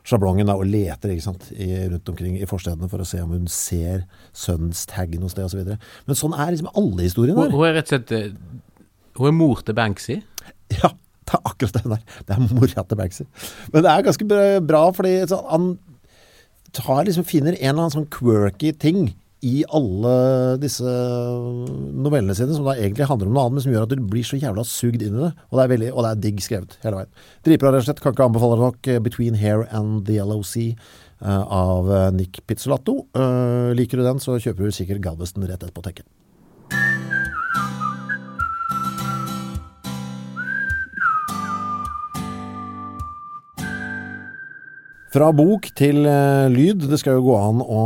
sjablongen 0.06 0.46
da, 0.46 0.54
og 0.54 0.68
leter 0.70 1.10
ikke 1.10 1.24
sant, 1.24 1.48
i, 1.50 1.72
rundt 1.90 2.12
omkring 2.12 2.36
i 2.38 2.46
forstedene 2.46 2.90
for 2.92 3.02
å 3.02 3.08
se 3.08 3.18
om 3.24 3.32
hun 3.34 3.48
ser 3.50 4.04
sønnens 4.36 4.84
tag 4.90 5.16
noe 5.18 5.32
sted 5.32 5.48
osv. 5.48 5.74
Men 6.06 6.18
sånn 6.18 6.36
er 6.36 6.54
liksom 6.54 6.70
alle 6.78 7.08
historiene 7.08 7.48
der. 7.48 7.56
Hun 7.56 7.66
er 7.66 7.76
rett 7.80 7.90
og 7.90 7.96
slett 7.96 8.14
eh, 8.14 8.30
Hun 9.18 9.32
er 9.32 9.34
mor 9.34 9.66
til 9.66 9.76
Banksy? 9.78 10.20
Ja. 10.76 10.92
Det 11.26 11.34
er 11.34 11.48
akkurat 11.50 11.74
den 11.74 11.90
der. 11.90 12.02
Det 12.22 12.34
er 12.36 12.42
mora 12.54 12.82
til 12.86 12.98
Banksy. 13.00 13.24
Men 13.72 13.82
det 13.82 13.90
er 13.90 14.02
ganske 14.06 14.26
bra, 14.62 14.82
fordi 14.94 15.14
så, 15.26 15.40
han 15.50 15.72
tar 16.76 17.06
liksom, 17.08 17.26
finner 17.26 17.56
en 17.56 17.72
eller 17.72 17.80
annen 17.80 17.94
sånn 17.96 18.10
quirky 18.14 18.70
ting 18.78 19.08
i 19.46 19.62
alle 19.78 20.12
disse 20.62 20.84
novellene 20.86 22.34
sine, 22.36 22.56
som 22.56 22.66
da 22.66 22.74
egentlig 22.74 23.06
handler 23.08 23.30
om 23.30 23.36
noe 23.36 23.46
annet, 23.46 23.56
men 23.58 23.66
som 23.66 23.74
gjør 23.74 23.86
at 23.86 23.94
du 23.94 24.04
blir 24.10 24.26
så 24.26 24.40
jævla 24.40 24.66
sugd 24.66 25.04
inn 25.06 25.16
i 25.16 25.24
det. 25.24 25.32
Og 25.50 25.58
det 25.58 25.64
er, 25.64 25.72
veldig, 25.74 25.90
og 25.94 26.02
det 26.02 26.12
er 26.12 26.22
digg 26.26 26.44
skrevet 26.44 26.76
hele 26.82 27.00
veien. 27.00 27.16
Dritbra, 27.46 27.72
rett 27.74 27.84
og 27.84 27.88
slett. 27.88 28.04
Kan 28.04 28.16
ikke 28.16 28.28
anbefale 28.28 28.60
nok 28.60 28.90
eh, 28.90 29.00
'Between 29.02 29.38
Hair 29.40 29.66
and 29.70 30.06
the 30.10 30.18
LOC' 30.22 30.52
Sea' 30.52 30.76
av 31.24 31.90
eh, 31.90 32.10
Nick 32.12 32.42
Pizzolatto. 32.46 33.06
Liker 33.76 34.02
du 34.02 34.04
den, 34.04 34.22
så 34.22 34.36
kjøper 34.36 34.66
du 34.66 34.74
sikkert 34.74 35.04
Galveston 35.04 35.46
rett 35.46 35.62
etterpå, 35.62 35.84
tenker 35.86 36.04
jeg. 36.04 36.25
Fra 45.14 45.28
bok 45.34 45.68
til 45.78 46.02
uh, 46.02 46.46
lyd. 46.50 46.82
Det 46.90 46.98
skal 46.98 47.18
jo 47.18 47.26
gå 47.28 47.36
an 47.38 47.60
å 47.62 47.82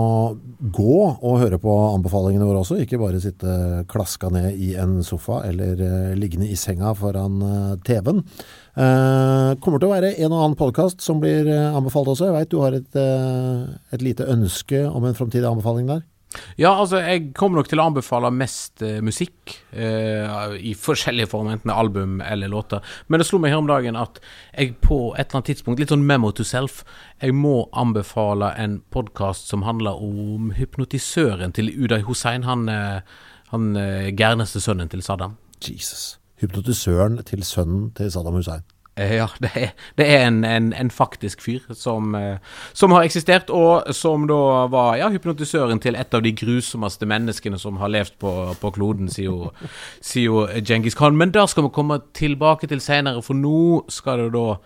gå 0.61 0.97
og 1.13 1.39
høre 1.41 1.59
på 1.61 1.73
anbefalingene 1.91 2.47
våre 2.49 2.63
også, 2.63 2.79
ikke 2.83 3.01
bare 3.01 3.21
sitte 3.23 3.85
klaska 3.91 4.29
ned 4.33 4.57
i 4.61 4.73
en 4.81 4.99
sofa 5.05 5.43
eller 5.49 5.81
uh, 5.81 6.13
liggende 6.17 6.49
i 6.49 6.57
senga 6.59 6.95
foran 6.97 7.41
uh, 7.45 7.75
TV-en. 7.87 8.25
kommer 9.61 9.81
til 9.81 9.89
å 9.89 9.93
være 9.93 10.15
en 10.15 10.33
og 10.33 10.43
annen 10.45 10.57
podkast 10.57 11.03
som 11.05 11.21
blir 11.21 11.49
anbefalt 11.51 12.09
også. 12.13 12.31
Jeg 12.31 12.37
veit 12.39 12.53
du 12.53 12.61
har 12.63 12.77
et, 12.77 12.97
et, 12.97 14.01
lite 14.01 14.29
ønske 14.31 14.85
om 14.89 15.05
en 15.05 15.17
framtidig 15.19 15.49
anbefaling 15.49 15.91
der? 15.91 16.05
Ja, 16.57 16.71
altså, 16.79 17.01
jeg 17.03 17.33
kommer 17.35 17.59
nok 17.59 17.69
til 17.71 17.81
å 17.83 17.89
anbefale 17.91 18.31
mest 18.31 18.85
eh, 18.87 19.01
musikk 19.03 19.57
eh, 19.75 20.55
i 20.63 20.77
forskjellige 20.79 21.31
former, 21.33 21.57
enten 21.57 21.73
album 21.75 22.21
eller 22.23 22.53
låter. 22.53 22.85
Men 23.11 23.19
det 23.19 23.27
slo 23.27 23.41
meg 23.43 23.51
her 23.51 23.63
om 23.65 23.71
dagen 23.71 23.99
at 23.99 24.21
jeg 24.53 24.77
på 24.85 25.01
et 25.17 25.25
eller 25.25 25.41
annet 25.41 25.51
tidspunkt, 25.51 25.83
litt 25.83 25.91
sånn 25.91 26.07
memo 26.07 26.31
to 26.31 26.47
self, 26.47 26.85
jeg 27.19 27.35
må 27.35 27.65
anbefale 27.75 28.53
en 28.63 28.79
podkast 28.95 29.51
som 29.51 29.67
handler 29.67 29.99
om 29.99 30.53
hypnotisøren 30.55 31.57
til 31.57 31.73
Uday 31.75 32.07
Hussein, 32.07 32.47
han, 32.47 32.69
eh, 32.71 33.23
han 33.51 33.71
eh, 33.81 34.13
gærneste 34.15 34.63
sønnen 34.63 34.93
til 34.93 35.03
Saddam. 35.03 35.35
Jesus. 35.67 36.21
Hypnotisøren 36.41 37.19
til 37.27 37.43
sønnen 37.45 37.91
til 37.99 38.13
Saddam 38.15 38.39
Hussein. 38.39 38.63
Eh, 38.97 39.15
Ja, 39.17 39.29
det 39.41 39.51
er, 39.55 39.71
det 39.99 40.07
er 40.09 40.27
en, 40.27 40.45
en, 40.45 40.73
en 40.73 40.91
faktisk 40.91 41.43
fyr 41.43 41.61
som, 41.75 42.15
eh, 42.15 42.39
som 42.73 42.93
har 42.93 43.07
eksistert, 43.07 43.51
og 43.51 43.95
som 43.95 44.27
da 44.29 44.67
var 44.73 44.97
ja, 44.99 45.09
hypnotisøren 45.13 45.81
til 45.81 45.97
et 45.97 46.15
av 46.15 46.25
de 46.25 46.33
grusomste 46.37 47.07
menneskene 47.07 47.59
som 47.59 47.79
har 47.81 47.93
levd 47.93 48.19
på, 48.21 48.33
på 48.61 48.73
kloden, 48.77 49.11
sier 49.11 50.27
jo, 50.27 50.43
Djengis 50.59 50.99
Khan. 50.99 51.17
Men 51.17 51.33
det 51.35 51.47
skal 51.51 51.69
vi 51.69 51.73
komme 51.75 52.01
tilbake 52.17 52.69
til 52.71 52.83
senere, 52.83 53.23
for 53.23 53.39
nå 53.39 53.85
skal 53.93 54.27
det 54.27 54.35
da 54.37 54.59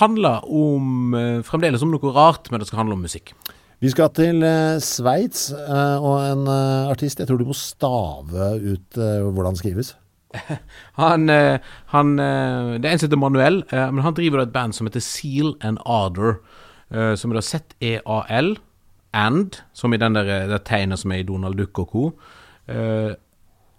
handle 0.00 0.36
om 0.46 1.14
eh, 1.14 1.40
Fremdeles 1.46 1.82
om 1.86 1.94
noe 1.94 2.14
rart, 2.14 2.50
men 2.50 2.60
det 2.60 2.68
skal 2.68 2.84
handle 2.84 2.98
om 2.98 3.06
musikk. 3.06 3.34
Vi 3.80 3.88
skal 3.88 4.10
til 4.12 4.42
Sveits 4.84 5.46
og 5.56 6.18
en 6.20 6.42
artist. 6.52 7.16
Jeg 7.16 7.30
tror 7.30 7.38
du 7.40 7.46
må 7.48 7.54
stave 7.56 8.50
ut 8.60 8.98
hvordan 8.98 9.56
det 9.56 9.62
skrives. 9.62 9.94
Han, 11.00 11.28
eh, 11.30 11.58
han 11.86 12.18
eh, 12.18 12.78
Det 12.78 12.86
er 12.86 12.92
en 12.92 12.98
som 13.02 13.08
heter 13.08 13.20
Manuel, 13.20 13.62
eh, 13.72 13.88
men 13.90 14.04
han 14.04 14.14
driver 14.14 14.42
et 14.42 14.52
band 14.54 14.76
som 14.76 14.86
heter 14.86 15.02
Seal 15.04 15.54
and 15.60 15.78
Ardor. 15.86 16.40
Som 16.90 17.30
er 17.30 17.36
da 17.38 17.40
Z-E-A-L, 17.46 18.48
and, 19.14 19.60
som 19.72 19.94
i 19.94 19.98
den 20.02 20.16
der, 20.16 20.48
det 20.50 20.56
tegnet 20.66 20.98
som 20.98 21.12
er 21.14 21.20
i 21.22 21.26
Donald 21.28 21.54
Duck 21.54 21.78
og 21.78 21.92
co. 21.92 22.08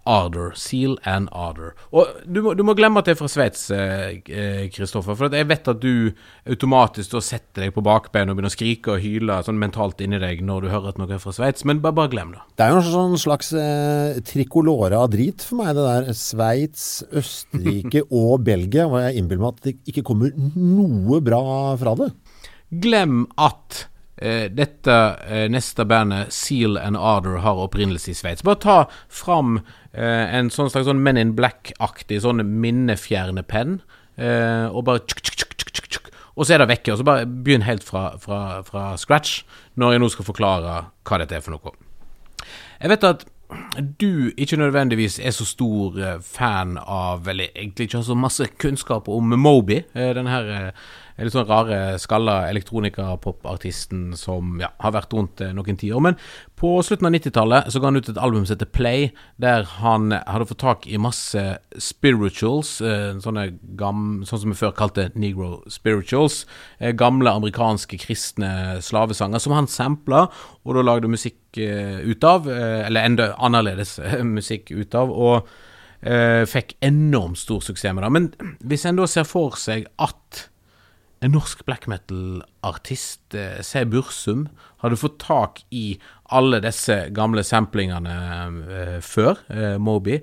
Eh, 0.04 0.10
Ardor. 0.12 0.52
Seal 0.58 0.96
and 1.04 1.28
Ardor. 1.32 1.74
Og 1.92 2.08
du 2.26 2.40
må, 2.42 2.54
du 2.58 2.62
må 2.66 2.74
glemme 2.74 2.98
at 2.98 3.06
det 3.06 3.14
er 3.14 3.20
fra 3.20 3.28
Sveits, 3.30 3.68
Kristoffer. 3.70 4.32
eh, 4.34 4.68
Kristoffer. 4.74 5.16
For 5.16 5.28
at 5.28 5.36
jeg 5.38 5.48
vet 5.50 5.68
at 5.68 5.80
du 5.82 6.12
automatisk 6.50 7.14
setter 7.22 7.66
deg 7.66 7.74
på 7.76 7.84
bakbeina 7.86 8.32
og 8.32 8.38
begynner 8.38 8.50
å 8.50 8.56
skrike 8.56 8.96
og 8.96 9.02
hyle 9.04 9.38
sånn 9.46 9.60
mentalt 9.62 10.00
inni 10.02 10.18
deg 10.22 10.42
når 10.42 10.66
du 10.66 10.68
hører 10.72 10.88
at 10.92 10.98
noe 10.98 11.12
er 11.14 11.22
fra 11.22 11.34
Sveits. 11.36 11.64
Men 11.68 11.80
bare, 11.84 11.94
bare 12.00 12.12
glem 12.14 12.32
det. 12.34 12.42
Det 12.58 12.66
er 12.66 12.74
jo 12.74 12.80
en 12.82 12.90
sånn 12.90 13.18
slags 13.22 13.52
eh, 13.54 14.18
trikolore 14.26 14.98
av 14.98 15.10
drit 15.14 15.44
for 15.46 15.62
meg, 15.62 15.76
det 15.78 15.86
der. 15.86 16.10
Sveits, 16.18 17.04
Østerrike 17.12 18.04
og 18.22 18.42
Belgia. 18.46 18.88
Og 18.90 18.98
jeg 19.04 19.22
innbiller 19.22 19.46
meg 19.46 19.54
at 19.56 19.70
det 19.70 19.76
ikke 19.92 20.06
kommer 20.10 20.34
noe 20.36 21.22
bra 21.22 21.42
fra 21.80 21.94
det. 22.02 22.10
Glem 22.82 23.26
at 23.36 23.82
eh, 23.84 23.88
dette 24.54 24.96
eh, 25.26 25.46
neste 25.50 25.84
bandet, 25.88 26.32
Seal 26.34 26.78
and 26.78 26.96
Ardor, 26.98 27.40
har 27.42 27.60
opprinnelse 27.64 28.12
i 28.12 28.16
Sveits. 28.16 28.44
Bare 28.46 28.60
ta 28.62 28.76
fram 29.10 29.58
eh, 29.92 30.26
en 30.38 30.50
sånn 30.52 30.70
slags 30.72 30.86
sånn 30.90 31.02
Men 31.02 31.20
in 31.20 31.34
Black-aktig 31.38 32.22
sånn 32.24 32.44
minnefjerne 32.62 33.42
penn, 33.42 33.80
eh, 34.16 34.66
og 34.70 34.86
bare 34.88 35.04
tsk, 35.06 35.22
tsk, 35.22 35.36
tsk, 35.42 35.74
tsk, 35.74 35.90
tsk, 35.96 36.10
Og 36.36 36.46
så 36.46 36.54
er 36.56 36.62
det 36.62 36.70
vekke. 36.72 36.94
Og 36.94 37.02
så 37.02 37.06
bare 37.06 37.26
begynn 37.28 37.66
helt 37.66 37.84
fra, 37.84 38.12
fra, 38.22 38.62
fra 38.66 38.92
scratch 39.00 39.42
når 39.76 39.96
jeg 39.96 40.02
nå 40.04 40.10
skal 40.14 40.28
forklare 40.28 40.80
hva 41.08 41.20
dette 41.20 41.36
er 41.36 41.44
for 41.44 41.56
noe. 41.56 41.76
Jeg 42.82 42.90
vet 42.92 43.04
at 43.06 43.26
du 44.00 44.32
ikke 44.40 44.56
nødvendigvis 44.56 45.18
er 45.20 45.30
så 45.36 45.44
stor 45.44 45.98
eh, 46.00 46.20
fan 46.24 46.78
av 46.80 47.28
Eller 47.28 47.50
egentlig 47.52 47.84
ikke 47.84 47.98
har 47.98 48.06
så 48.06 48.16
masse 48.16 48.46
kunnskap 48.58 49.08
om 49.12 49.34
Moby. 49.36 49.82
eh, 49.94 50.14
Den 50.16 50.26
her 50.26 50.72
eh, 51.16 51.24
litt 51.24 51.34
sånn 51.34 51.48
rare, 51.48 51.98
skalla 52.02 52.48
elektronika-pop-artisten 52.50 54.12
som 54.18 54.60
ja, 54.62 54.70
har 54.82 54.94
vært 54.96 55.14
rundt 55.16 55.42
eh, 55.44 55.52
noen 55.56 55.78
tiår. 55.78 56.02
Men 56.04 56.18
på 56.58 56.74
slutten 56.84 57.08
av 57.08 57.14
90-tallet 57.16 57.70
så 57.72 57.80
ga 57.82 57.90
han 57.90 58.00
ut 58.00 58.10
et 58.12 58.20
album 58.20 58.44
som 58.46 58.56
heter 58.56 58.70
Play, 58.70 59.08
der 59.42 59.66
han 59.78 60.12
hadde 60.14 60.48
fått 60.50 60.62
tak 60.62 60.86
i 60.86 61.00
masse 61.00 61.42
spirituals, 61.80 62.76
eh, 62.84 63.18
sånne 63.22 63.48
gam, 63.78 64.22
sånn 64.28 64.44
som 64.44 64.54
vi 64.54 64.60
før 64.60 64.74
kalte 64.78 65.10
negro 65.14 65.62
spirituals. 65.72 66.44
eh, 66.78 66.92
Gamle 66.92 67.30
amerikanske 67.30 67.98
kristne 67.98 68.80
slavesanger 68.82 69.42
som 69.42 69.56
han 69.56 69.66
sampla, 69.70 70.28
og 70.64 70.74
da 70.76 70.86
lagde 70.86 71.10
musikk 71.10 71.38
ut 71.52 72.24
av, 72.24 72.46
eller 72.48 73.04
enda 73.04 73.26
annerledes 73.36 73.98
musikk 74.24 74.70
ut 74.72 74.94
av. 74.96 75.10
og 75.10 75.50
fikk 76.48 76.72
enormt 76.82 77.38
stor 77.38 77.60
suksess 77.62 77.92
med 77.94 78.02
det. 78.02 78.10
Men 78.10 78.56
hvis 78.66 78.86
en 78.88 78.96
da 78.98 79.04
ser 79.06 79.22
for 79.28 79.54
seg 79.60 79.84
at 80.02 80.48
en 81.22 81.30
norsk 81.36 81.62
black 81.68 81.86
metal-artist, 81.90 83.34
eh, 83.34 83.62
C. 83.62 83.84
Bursum, 83.86 84.48
hadde 84.82 84.96
fått 84.98 85.20
tak 85.22 85.62
i 85.70 85.98
alle 86.34 86.58
disse 86.64 86.96
gamle 87.14 87.44
samplingene 87.46 88.16
eh, 88.58 88.98
før 89.04 89.38
eh, 89.52 89.78
Moby, 89.78 90.18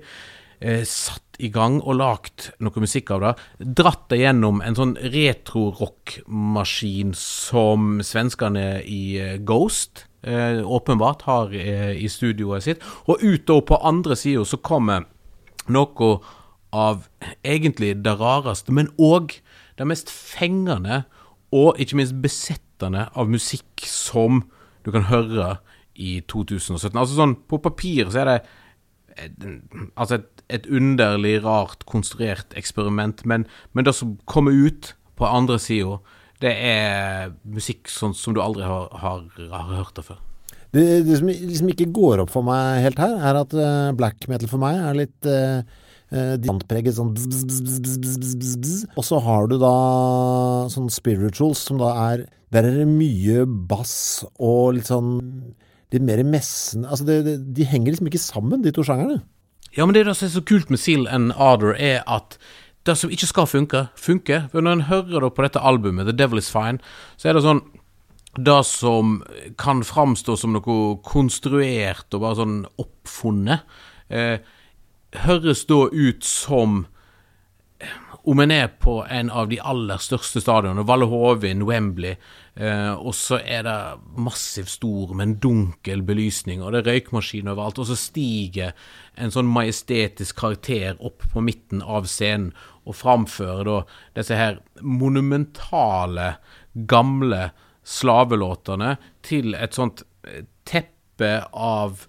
eh, 0.60 0.84
satt 0.84 1.24
i 1.40 1.48
gang 1.48 1.80
og 1.80 1.96
lagt 1.96 2.50
noe 2.60 2.80
musikk 2.82 3.10
av 3.14 3.20
det, 3.24 3.34
dratt 3.80 4.10
det 4.12 4.18
gjennom 4.20 4.60
en 4.64 4.76
sånn 4.76 4.96
retro-rock-maskin 5.00 7.14
som 7.16 8.00
svenskene 8.04 8.82
i 8.84 9.16
eh, 9.16 9.38
Ghost 9.40 10.04
eh, 10.20 10.60
åpenbart 10.60 11.22
har 11.28 11.52
eh, 11.56 11.96
i 11.96 12.08
studioet 12.12 12.62
sitt, 12.66 12.84
og 13.08 13.24
utover 13.24 13.64
på 13.72 13.80
andre 13.88 14.16
sida 14.20 14.44
så 14.44 14.60
kommer 14.60 15.08
noe 15.70 16.18
av 16.76 17.08
egentlig 17.42 18.04
det 18.04 18.14
rareste, 18.20 18.72
men 18.74 18.92
òg 19.00 19.40
det 19.80 19.88
mest 19.88 20.12
fengende 20.12 21.02
og 21.56 21.80
ikke 21.80 21.98
minst 21.98 22.18
besettende 22.22 23.08
av 23.16 23.30
musikk 23.30 23.84
som 23.88 24.44
du 24.84 24.92
kan 24.94 25.08
høre 25.10 25.56
i 26.00 26.20
2017. 26.30 26.94
Altså 26.94 27.16
sånn, 27.16 27.36
På 27.48 27.58
papir 27.60 28.10
så 28.12 28.22
er 28.22 28.30
det 28.30 28.38
et, 29.20 29.48
altså 29.96 30.20
et, 30.20 30.44
et 30.48 30.68
underlig, 30.70 31.40
rart 31.44 31.84
konstruert 31.90 32.54
eksperiment, 32.56 33.24
men, 33.26 33.44
men 33.74 33.86
det 33.86 33.96
som 33.96 34.16
kommer 34.30 34.54
ut 34.54 34.94
på 35.18 35.28
andre 35.28 35.58
sida, 35.60 35.98
det 36.40 36.54
er 36.64 37.34
musikk 37.44 37.90
sånn 37.92 38.14
som 38.16 38.36
du 38.36 38.40
aldri 38.40 38.64
har, 38.64 38.88
har, 39.02 39.26
har 39.52 39.72
hørt 39.74 39.98
det 39.98 40.06
før. 40.06 40.20
Det, 40.70 40.84
det 41.04 41.18
som 41.18 41.28
liksom 41.28 41.72
ikke 41.72 41.90
går 41.92 42.22
opp 42.22 42.32
for 42.32 42.46
meg 42.46 42.84
helt 42.86 43.00
her, 43.02 43.16
er 43.18 43.40
at 43.42 43.54
eh, 43.58 43.90
black 43.98 44.28
metal 44.30 44.48
for 44.48 44.62
meg 44.62 44.78
er 44.78 45.00
litt 45.02 45.26
uh, 45.28 45.66
diamantpreget 46.10 46.96
sånn 46.96 47.12
bzz, 47.14 47.44
bzz, 47.46 48.22
bzz. 48.40 48.76
Og 48.98 49.06
så 49.06 49.20
har 49.22 49.50
du 49.50 49.56
da 49.62 49.74
sånn 50.72 50.90
spirituals 50.90 51.62
som 51.68 51.78
da 51.82 51.94
er 52.10 52.24
Der 52.50 52.66
er 52.66 52.80
det 52.80 52.88
mye 52.90 53.44
bass 53.46 54.24
og 54.38 54.74
litt 54.74 54.90
sånn 54.90 55.20
Litt 55.94 56.02
mer 56.06 56.22
messen 56.26 56.82
Altså, 56.82 57.06
det, 57.06 57.20
det, 57.28 57.36
de 57.54 57.66
henger 57.66 57.94
liksom 57.94 58.10
ikke 58.10 58.22
sammen, 58.22 58.62
de 58.62 58.74
to 58.74 58.82
sjangerne. 58.86 59.20
Ja, 59.76 59.86
men 59.86 59.94
det 59.94 60.02
som 60.08 60.26
er 60.26 60.34
så 60.34 60.42
kult 60.42 60.70
med 60.70 60.82
Seal 60.82 61.06
and 61.06 61.32
Ardor, 61.38 61.76
er 61.78 62.02
at 62.10 62.38
det 62.88 62.96
som 62.98 63.12
ikke 63.12 63.28
skal 63.28 63.46
funke, 63.46 63.84
funker. 63.98 64.48
For 64.50 64.64
når 64.64 64.78
en 64.78 64.88
hører 64.88 65.30
på 65.30 65.44
dette 65.44 65.62
albumet, 65.62 66.08
The 66.08 66.16
Devil 66.16 66.40
Is 66.42 66.50
Fine, 66.50 66.80
så 67.20 67.30
er 67.30 67.38
det 67.38 67.44
sånn 67.46 67.62
Det 68.38 68.60
som 68.62 69.16
kan 69.58 69.80
framstå 69.82 70.36
som 70.38 70.52
noe 70.54 71.00
konstruert 71.02 72.14
og 72.14 72.20
bare 72.22 72.38
sånn 72.38 72.60
oppfunnet, 72.78 73.64
eh, 74.08 74.38
høres 75.24 75.66
da 75.66 75.86
ut 75.90 76.24
som 76.24 76.84
om 78.22 78.40
en 78.40 78.50
er 78.52 78.68
på 78.80 78.98
en 79.08 79.30
av 79.32 79.48
de 79.48 79.56
aller 79.64 80.00
største 80.02 80.42
stadionene, 80.42 80.84
Valle 80.86 81.06
Hovin, 81.08 81.62
Wembley, 81.64 82.18
eh, 82.54 82.92
og 82.92 83.14
så 83.16 83.38
er 83.40 83.64
det 83.64 83.76
massivt 84.20 84.74
stor, 84.74 85.14
men 85.16 85.38
dunkel 85.40 86.02
belysning, 86.06 86.60
og 86.60 86.74
det 86.74 86.82
er 86.82 86.90
røykmaskin 86.90 87.48
overalt, 87.48 87.80
og 87.80 87.88
så 87.88 87.96
stiger 87.96 88.74
en 89.16 89.32
sånn 89.32 89.48
majestetisk 89.48 90.36
karakter 90.42 91.00
opp 91.00 91.24
på 91.32 91.44
midten 91.44 91.80
av 91.80 92.08
scenen 92.10 92.52
og 92.84 92.98
framfører 93.00 93.64
da 93.68 93.80
disse 94.20 94.36
her 94.36 94.60
monumentale, 94.84 96.34
gamle 96.90 97.48
slavelåtene 97.88 98.94
til 99.26 99.56
et 99.56 99.76
sånt 99.76 100.04
eh, 100.28 100.44
teppe 100.68 101.38
av 101.56 102.04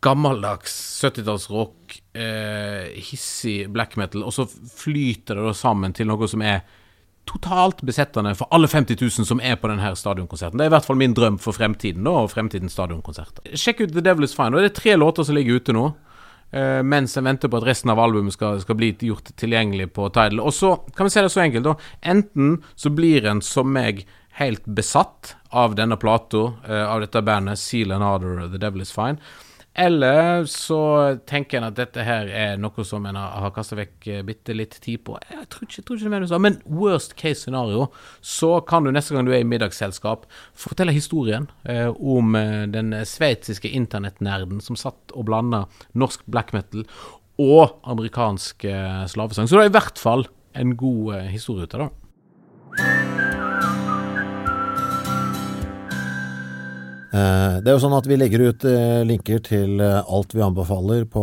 gammeldags 0.00 1.04
70-tallsrock, 1.04 2.00
eh, 2.16 2.90
hissig 2.96 3.70
black 3.70 3.96
metal, 4.00 4.24
og 4.24 4.32
så 4.32 4.46
flyter 4.48 5.36
det 5.36 5.48
da 5.50 5.56
sammen 5.56 5.92
til 5.96 6.08
noe 6.08 6.28
som 6.30 6.44
er 6.44 6.62
totalt 7.28 7.82
besettende 7.86 8.32
for 8.34 8.48
alle 8.54 8.68
50 8.68 8.96
000 8.96 9.28
som 9.28 9.42
er 9.44 9.58
på 9.60 9.68
denne 9.70 9.92
stadionkonserten. 9.96 10.58
Det 10.58 10.66
er 10.66 10.70
i 10.70 10.74
hvert 10.74 10.86
fall 10.88 10.98
min 10.98 11.14
drøm 11.14 11.38
for 11.42 11.56
fremtiden 11.56 12.06
da, 12.06 12.14
og 12.24 12.32
fremtidens 12.32 12.74
stadionkonserter. 12.74 13.52
Sjekk 13.54 13.84
ut 13.84 13.92
The 13.94 14.04
Devil 14.04 14.26
Is 14.26 14.34
Fine. 14.34 14.56
og 14.56 14.64
Det 14.64 14.72
er 14.72 14.80
tre 14.80 14.96
låter 14.96 15.26
som 15.26 15.36
ligger 15.36 15.60
ute 15.60 15.76
nå. 15.76 15.90
Uh, 16.50 16.80
mens 16.82 17.12
jeg 17.14 17.22
venter 17.22 17.46
på 17.46 17.60
at 17.60 17.66
resten 17.68 17.92
av 17.92 18.00
albumet 18.02 18.34
skal, 18.34 18.56
skal 18.58 18.74
bli 18.74 18.88
gjort 19.06 19.28
tilgjengelig 19.38 19.92
på 19.94 20.08
Tidal. 20.10 20.40
Og 20.42 20.54
så 20.56 20.72
kan 20.96 21.06
vi 21.06 21.12
se 21.14 21.22
det 21.22 21.30
så 21.30 21.44
enkelt, 21.44 21.68
da. 21.68 21.76
Enten 22.10 22.56
så 22.74 22.90
blir 22.90 23.28
en 23.30 23.42
som 23.44 23.70
meg 23.70 24.02
helt 24.40 24.64
besatt 24.66 25.36
av 25.54 25.76
denne 25.78 26.00
plata, 26.00 26.48
uh, 26.66 26.86
av 26.88 27.04
dette 27.04 27.22
bandet, 27.22 27.60
Seal 27.62 27.94
and 27.94 28.02
Ardor, 28.02 28.48
The 28.48 28.58
Devil 28.58 28.82
Is 28.82 28.90
Fine. 28.96 29.22
Eller 29.74 30.44
så 30.50 30.80
tenker 31.30 31.60
en 31.60 31.68
at 31.68 31.76
dette 31.78 32.02
her 32.02 32.26
er 32.26 32.56
noe 32.58 32.84
som 32.84 33.04
en 33.06 33.16
har, 33.16 33.36
har 33.44 33.52
kasta 33.54 33.78
vekk 33.78 34.08
eh, 34.10 34.22
bitte 34.26 34.56
litt 34.56 34.74
tid 34.82 35.04
på. 35.06 35.14
Jeg 35.30 35.46
tror 35.52 35.66
ikke, 35.66 35.76
jeg 35.78 35.86
tror 35.86 36.00
ikke 36.00 36.10
det 36.10 36.18
er 36.18 36.24
du 36.26 36.30
sa. 36.32 36.40
Men 36.42 36.58
worst 36.66 37.14
case 37.20 37.44
scenario, 37.44 37.86
så 38.18 38.56
kan 38.66 38.84
du 38.84 38.90
neste 38.90 39.14
gang 39.14 39.28
du 39.28 39.32
er 39.32 39.44
i 39.44 39.46
middagsselskap, 39.46 40.26
fortelle 40.58 40.94
historien 40.96 41.46
eh, 41.70 41.86
om 41.86 42.34
eh, 42.38 42.66
den 42.72 42.92
sveitsiske 43.06 43.70
internettnerden 43.70 44.58
som 44.64 44.78
satt 44.78 45.14
og 45.14 45.28
blanda 45.30 45.64
norsk 45.94 46.26
black 46.26 46.50
metal 46.56 46.84
og 47.40 47.78
amerikansk 47.88 48.66
eh, 48.68 49.06
slavesang. 49.08 49.48
Så 49.48 49.56
det 49.56 49.68
er 49.68 49.72
i 49.72 49.78
hvert 49.78 50.02
fall 50.02 50.26
en 50.58 50.74
god 50.76 51.14
eh, 51.14 51.30
historie 51.30 51.64
ut 51.64 51.78
av 51.78 51.86
det. 51.86 51.90
Det 57.10 57.66
er 57.66 57.74
jo 57.74 57.82
sånn 57.82 57.96
at 57.96 58.06
vi 58.06 58.16
legger 58.18 58.44
ut 58.46 58.64
eh, 58.70 59.00
linker 59.02 59.40
til 59.42 59.80
eh, 59.82 59.96
alt 60.06 60.30
vi 60.36 60.44
anbefaler 60.46 61.08
på 61.10 61.22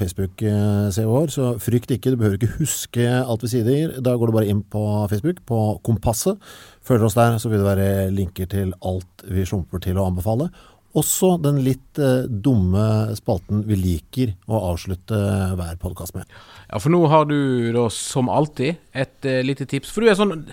Facebook-sida 0.00 1.06
vår, 1.06 1.30
så 1.30 1.52
frykt 1.62 1.92
ikke, 1.94 2.10
du 2.10 2.18
behøver 2.18 2.40
ikke 2.40 2.56
huske 2.56 3.06
alt 3.06 3.44
vi 3.46 3.52
sier. 3.52 3.92
Da 4.02 4.16
går 4.18 4.32
du 4.32 4.34
bare 4.34 4.50
inn 4.50 4.64
på 4.66 4.82
Facebook, 5.12 5.44
på 5.46 5.60
Kompasset. 5.86 6.42
Følger 6.82 7.06
oss 7.06 7.18
der, 7.18 7.38
så 7.38 7.52
vil 7.52 7.62
det 7.62 7.70
være 7.70 8.10
linker 8.16 8.50
til 8.50 8.74
alt 8.82 9.28
vi 9.30 9.46
slumper 9.46 9.84
til 9.84 10.00
å 10.00 10.08
anbefale. 10.10 10.50
Også 10.96 11.34
den 11.44 11.60
litt 11.66 12.00
eh, 12.00 12.26
dumme 12.26 13.14
spalten 13.18 13.62
vi 13.68 13.76
liker 13.76 14.32
å 14.48 14.62
avslutte 14.72 15.18
hver 15.58 15.78
podkast 15.82 16.16
med. 16.16 16.24
Ja, 16.66 16.80
for 16.80 16.92
nå 16.92 17.02
har 17.12 17.28
du 17.28 17.70
da 17.76 17.86
som 17.92 18.30
alltid 18.32 18.78
et 18.96 19.28
eh, 19.28 19.44
lite 19.44 19.68
tips. 19.68 19.92
For 19.92 20.02
du 20.02 20.10
er 20.10 20.18
sånn 20.18 20.48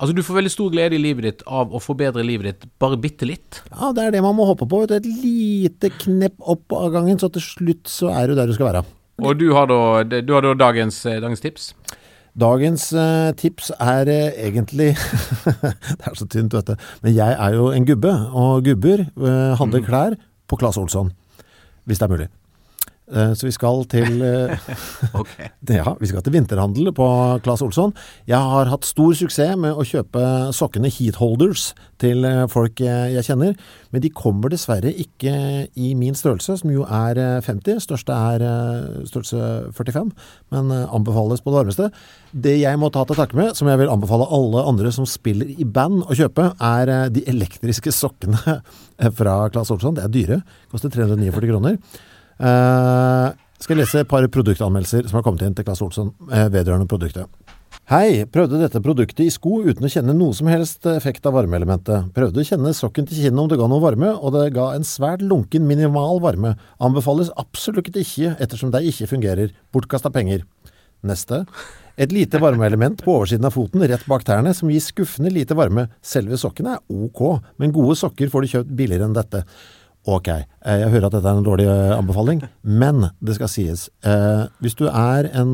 Altså, 0.00 0.14
du 0.16 0.22
får 0.24 0.38
veldig 0.38 0.50
stor 0.52 0.70
glede 0.72 0.96
i 0.96 1.02
livet 1.02 1.26
ditt 1.26 1.42
av 1.44 1.74
å 1.76 1.80
forbedre 1.82 2.24
livet 2.24 2.48
ditt 2.48 2.70
bare 2.80 2.96
bitte 3.00 3.26
litt. 3.28 3.60
Ja, 3.68 3.90
det 3.92 4.06
er 4.06 4.14
det 4.14 4.22
man 4.24 4.38
må 4.38 4.46
hoppe 4.48 4.64
på. 4.68 4.86
Et 4.88 5.04
lite 5.04 5.90
knepp 6.00 6.38
opp 6.40 6.72
av 6.72 6.88
gangen, 6.94 7.20
så 7.20 7.28
til 7.34 7.44
slutt 7.44 7.90
så 7.92 8.08
er 8.14 8.30
du 8.30 8.38
der 8.38 8.48
du 8.48 8.56
skal 8.56 8.70
være. 8.70 8.84
Og 9.20 9.36
du 9.36 9.50
har 9.52 9.68
da, 9.68 10.00
du 10.08 10.32
har 10.32 10.46
da 10.46 10.54
dagens, 10.56 11.02
eh, 11.04 11.20
dagens 11.20 11.44
tips. 11.44 11.68
Dagens 12.40 12.86
eh, 12.96 13.28
tips 13.36 13.72
er 13.76 14.08
eh, 14.08 14.40
egentlig 14.48 14.94
Det 16.00 16.06
er 16.08 16.16
så 16.16 16.24
tynt, 16.30 16.56
vet 16.56 16.72
du. 16.72 16.88
Men 17.04 17.16
jeg 17.18 17.36
er 17.36 17.56
jo 17.58 17.68
en 17.74 17.84
gubbe, 17.84 18.16
og 18.32 18.64
gubber 18.64 19.04
eh, 19.04 19.56
handler 19.60 19.84
klær 19.84 20.16
på 20.48 20.56
Claes 20.56 20.80
Olsson. 20.80 21.12
Hvis 21.84 22.00
det 22.00 22.08
er 22.08 22.14
mulig. 22.16 22.30
Eh, 23.10 23.32
så 23.34 23.48
vi 23.48 23.54
skal 23.54 23.84
til 23.90 24.22
okay. 25.20 25.50
Ja, 25.80 25.94
vi 26.00 26.10
skal 26.10 26.24
til 26.24 26.34
vinterhandel 26.34 26.92
på 26.96 27.06
Claes 27.44 27.62
Olsson. 27.66 27.94
Jeg 28.30 28.38
har 28.38 28.70
hatt 28.70 28.88
stor 28.88 29.14
suksess 29.18 29.58
med 29.60 29.74
å 29.74 29.86
kjøpe 29.86 30.24
sokkene 30.56 30.90
heat 30.92 31.18
holders 31.20 31.70
til 32.00 32.24
eh, 32.26 32.46
folk 32.50 32.80
jeg 32.80 33.24
kjenner, 33.26 33.56
men 33.90 34.02
de 34.04 34.10
kommer 34.14 34.52
dessverre 34.52 34.92
ikke 35.02 35.34
i 35.74 35.92
min 35.98 36.16
størrelse, 36.16 36.58
som 36.60 36.72
jo 36.72 36.86
er 36.86 37.18
eh, 37.20 37.38
50. 37.44 37.80
Største 37.84 38.16
er 38.16 38.44
eh, 38.46 39.06
størrelse 39.08 39.72
45, 39.76 40.12
men 40.54 40.74
eh, 40.74 40.86
anbefales 40.96 41.42
på 41.44 41.52
det 41.52 41.60
varmeste. 41.60 41.90
Det 42.30 42.56
jeg 42.60 42.80
må 42.80 42.90
ta 42.94 43.04
til 43.06 43.18
takke 43.18 43.38
med, 43.38 43.54
som 43.58 43.70
jeg 43.70 43.80
vil 43.82 43.92
anbefale 43.92 44.28
alle 44.32 44.64
andre 44.70 44.92
som 44.94 45.08
spiller 45.08 45.50
i 45.50 45.66
band 45.66 46.04
å 46.06 46.16
kjøpe, 46.16 46.52
er 46.56 46.94
eh, 46.94 47.08
de 47.14 47.24
elektriske 47.30 47.92
sokkene 47.94 48.60
fra 49.18 49.42
Claes 49.52 49.72
Olsson. 49.74 49.96
Det 49.98 50.06
er 50.06 50.14
dyre, 50.14 50.40
koster 50.72 50.92
349 50.94 51.50
kroner. 51.50 51.80
Eh, 52.40 53.28
skal 53.60 53.76
jeg 53.76 53.82
lese 53.82 54.00
et 54.00 54.08
par 54.08 54.24
produktanmeldelser 54.32 55.08
som 55.08 55.18
har 55.18 55.24
kommet 55.26 55.44
inn 55.44 55.56
til 55.56 55.66
Klas 55.66 55.82
Olsson 55.84 56.14
uh, 56.30 56.46
vedrørende 56.48 56.88
produktet. 56.88 57.28
Hei, 57.90 58.24
prøvde 58.30 58.60
dette 58.62 58.80
produktet 58.82 59.24
i 59.24 59.32
sko 59.34 59.60
uten 59.66 59.84
å 59.84 59.90
kjenne 59.90 60.14
noe 60.16 60.34
som 60.36 60.48
helst 60.48 60.86
effekt 60.88 61.26
av 61.28 61.34
varmeelementet. 61.36 62.08
Prøvde 62.16 62.40
å 62.40 62.46
kjenne 62.46 62.72
sokken 62.76 63.08
til 63.08 63.18
kinnet 63.18 63.42
om 63.42 63.50
det 63.50 63.58
ga 63.60 63.66
noe 63.68 63.82
varme, 63.82 64.12
og 64.14 64.32
det 64.36 64.52
ga 64.54 64.70
en 64.76 64.86
svært 64.86 65.24
lunken 65.26 65.66
minimal 65.68 66.22
varme. 66.24 66.54
Anbefales 66.80 67.32
absolutt 67.40 67.90
ikke 67.92 68.36
ettersom 68.38 68.72
det 68.72 68.84
ikke 68.88 69.10
fungerer. 69.10 69.52
Bortkasta 69.74 70.12
penger. 70.14 70.46
Neste. 71.06 71.42
Et 72.00 72.14
lite 72.14 72.40
varmeelement 72.40 73.02
på 73.04 73.12
oversiden 73.18 73.48
av 73.48 73.56
foten 73.56 73.84
rett 73.84 74.06
bak 74.08 74.24
tærne 74.24 74.54
som 74.56 74.70
gir 74.72 74.80
skuffende 74.84 75.32
lite 75.34 75.58
varme. 75.58 75.88
Selve 76.00 76.38
sokken 76.40 76.70
er 76.70 76.80
ok, 76.88 77.26
men 77.60 77.74
gode 77.76 77.98
sokker 78.00 78.32
får 78.32 78.46
du 78.46 78.52
kjøpt 78.54 78.74
billigere 78.78 79.10
enn 79.10 79.18
dette. 79.18 79.44
Ok, 80.10 80.28
eh, 80.28 80.78
jeg 80.80 80.90
hører 80.90 81.06
at 81.06 81.14
dette 81.14 81.30
er 81.30 81.38
en 81.38 81.46
dårlig 81.46 81.66
eh, 81.70 81.92
anbefaling, 81.94 82.40
men 82.66 83.04
det 83.22 83.36
skal 83.36 83.50
sies. 83.52 83.84
Eh, 84.02 84.42
hvis 84.58 84.74
du 84.74 84.88
er 84.88 85.28
en 85.38 85.52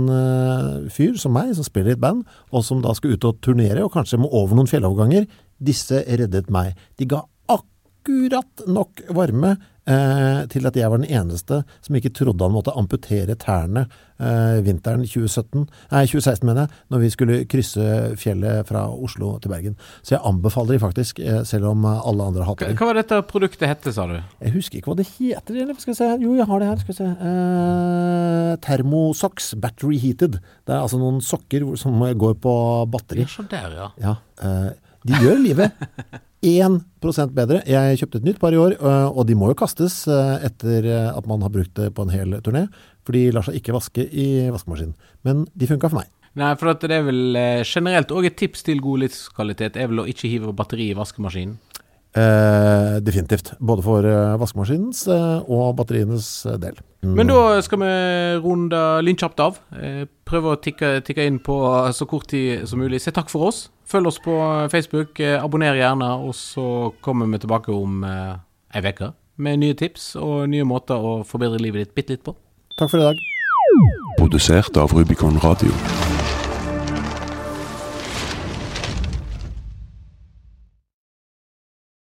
fyr 0.93 1.19
som 1.21 1.35
meg, 1.37 1.53
som 1.59 1.67
spiller 1.67 1.93
i 1.93 1.97
et 1.97 2.01
band, 2.01 2.23
og 2.55 2.65
som 2.65 2.81
da 2.85 2.95
skal 2.97 3.17
ut 3.17 3.27
og 3.29 3.43
turnere, 3.45 3.85
og 3.85 3.93
kanskje 3.93 4.21
må 4.23 4.31
over 4.33 4.57
noen 4.57 4.71
fjelloverganger, 4.71 5.27
disse 5.61 6.01
reddet 6.09 6.49
meg. 6.53 6.73
De 6.97 7.09
ga 7.11 7.21
akkurat 7.53 8.65
nok 8.71 9.05
varme 9.17 9.57
eh, 9.87 10.43
til 10.53 10.67
at 10.69 10.77
jeg 10.77 10.91
var 10.91 11.03
den 11.03 11.11
eneste 11.11 11.63
som 11.85 11.99
ikke 11.99 12.13
trodde 12.17 12.45
han 12.45 12.55
måtte 12.55 12.75
amputere 12.77 13.37
tærne 13.41 13.87
eh, 14.21 14.59
vinteren 14.67 15.05
2017, 15.07 15.67
nei, 15.93 16.05
2016, 16.09 16.47
mener 16.49 16.67
jeg, 16.67 16.83
når 16.93 17.03
vi 17.03 17.11
skulle 17.15 17.39
krysse 17.51 17.87
fjellet 18.21 18.69
fra 18.69 18.87
Oslo 18.91 19.35
til 19.43 19.53
Bergen. 19.53 19.77
Så 20.03 20.17
jeg 20.17 20.25
anbefaler 20.27 20.77
de 20.77 20.83
faktisk, 20.83 21.21
eh, 21.21 21.43
selv 21.49 21.71
om 21.73 21.85
eh, 21.85 22.09
alle 22.11 22.29
andre 22.31 22.45
har 22.45 22.53
hatt 22.53 22.65
det. 22.65 22.79
hva 22.81 22.91
var 22.91 23.01
dette 23.01 23.21
produktet 23.31 23.69
hette, 23.71 23.95
sa 23.95 24.07
du? 24.11 24.17
Jeg 24.41 24.55
husker 24.57 24.81
ikke 24.81 24.93
hva 24.93 24.99
det 25.01 25.09
heter. 25.17 25.61
Eller 25.63 25.79
skal 25.81 25.95
jeg 25.95 26.01
se. 26.01 26.11
Jo, 26.25 26.35
jeg 26.39 26.49
har 26.51 26.63
det 26.63 26.71
her. 26.71 26.83
Skal 26.83 26.95
jeg 26.95 27.01
se. 27.01 27.33
Eh, 27.33 28.53
Thermosocks 28.67 29.53
Battery 29.61 30.01
Heated. 30.03 30.41
Det 30.67 30.75
er 30.75 30.83
altså 30.83 31.01
noen 31.01 31.23
sokker 31.25 31.69
som 31.81 32.01
går 32.19 32.39
på 32.43 32.55
batteri. 32.93 33.27
Ja, 33.27 33.33
så 33.33 33.47
der, 33.51 33.77
ja. 33.77 33.91
Ja, 34.03 34.17
eh, 34.43 34.71
de 35.07 35.21
gjør 35.23 35.39
livet 35.39 35.87
1% 36.45 37.33
bedre. 37.37 37.63
Jeg 37.69 38.01
kjøpte 38.01 38.21
et 38.21 38.27
nytt 38.29 38.41
par 38.43 38.55
i 38.55 38.61
år, 38.61 38.77
eh, 38.77 39.09
og 39.09 39.27
de 39.29 39.37
må 39.39 39.51
jo 39.51 39.59
kastes 39.59 40.05
eh, 40.11 40.45
etter 40.47 40.85
eh, 40.85 41.09
at 41.11 41.27
man 41.29 41.43
har 41.43 41.53
brukt 41.55 41.75
det 41.79 41.93
på 41.97 42.05
en 42.05 42.13
hel 42.13 42.37
turné, 42.45 42.67
for 43.07 43.17
de 43.17 43.31
lar 43.33 43.47
seg 43.47 43.59
ikke 43.61 43.75
vaske 43.77 44.05
i 44.05 44.29
vaskemaskinen. 44.53 44.95
Men 45.27 45.47
de 45.55 45.71
funka 45.71 45.91
for 45.91 46.03
meg. 46.03 46.13
Nei, 46.37 46.53
for 46.61 46.77
det 46.77 46.93
er 46.93 47.07
vel 47.07 47.39
generelt 47.65 48.11
òg 48.13 48.29
et 48.29 48.37
tips 48.37 48.67
til 48.67 48.83
god 48.85 49.07
livskvalitet 49.07 49.79
er 49.81 49.89
vel 49.89 50.03
å 50.03 50.11
ikke 50.11 50.29
hive 50.29 50.53
batteri 50.57 50.91
i 50.91 50.99
vaskemaskinen. 50.99 51.57
Eh, 52.17 52.97
definitivt. 53.05 53.53
Både 53.61 53.83
for 53.85 54.07
eh, 54.09 54.37
vaskemaskinens 54.41 55.03
eh, 55.13 55.51
og 55.53 55.75
batterienes 55.77 56.29
eh, 56.49 56.57
del. 56.63 56.79
Mm. 57.05 57.13
Men 57.19 57.29
da 57.29 57.41
skal 57.65 57.83
vi 57.83 57.91
runde 58.41 58.81
lynkjapt 59.05 59.43
av. 59.45 59.59
Eh, 59.77 60.07
prøve 60.25 60.55
å 60.55 60.61
tikke, 60.63 61.03
tikke 61.05 61.27
inn 61.29 61.37
på 61.45 61.59
så 61.93 62.09
kort 62.09 62.31
tid 62.33 62.65
som 62.71 62.81
mulig. 62.81 63.03
Si 63.05 63.13
takk 63.13 63.29
for 63.33 63.51
oss. 63.51 63.67
Følg 63.87 64.09
oss 64.09 64.21
på 64.25 64.39
Facebook. 64.73 65.21
Eh, 65.21 65.37
abonner 65.37 65.77
gjerne, 65.77 66.09
og 66.25 66.33
så 66.39 66.67
kommer 67.05 67.29
vi 67.29 67.45
tilbake 67.45 67.75
om 67.75 68.01
eh, 68.09 68.35
ei 68.73 68.85
uke 68.89 69.13
med 69.37 69.61
nye 69.61 69.77
tips 69.77 70.15
og 70.17 70.47
nye 70.49 70.65
måter 70.65 70.97
å 70.97 71.19
forbedre 71.29 71.61
livet 71.61 71.85
ditt 71.85 71.97
bitte 71.99 72.17
litt 72.17 72.25
på. 72.25 72.33
Takk 72.81 72.93
for 72.93 73.03
i 73.03 73.11
dag. 73.11 73.21
Produsert 74.17 74.81
av 74.81 74.97
Rubicon 74.97 75.37
Radio. 75.45 75.77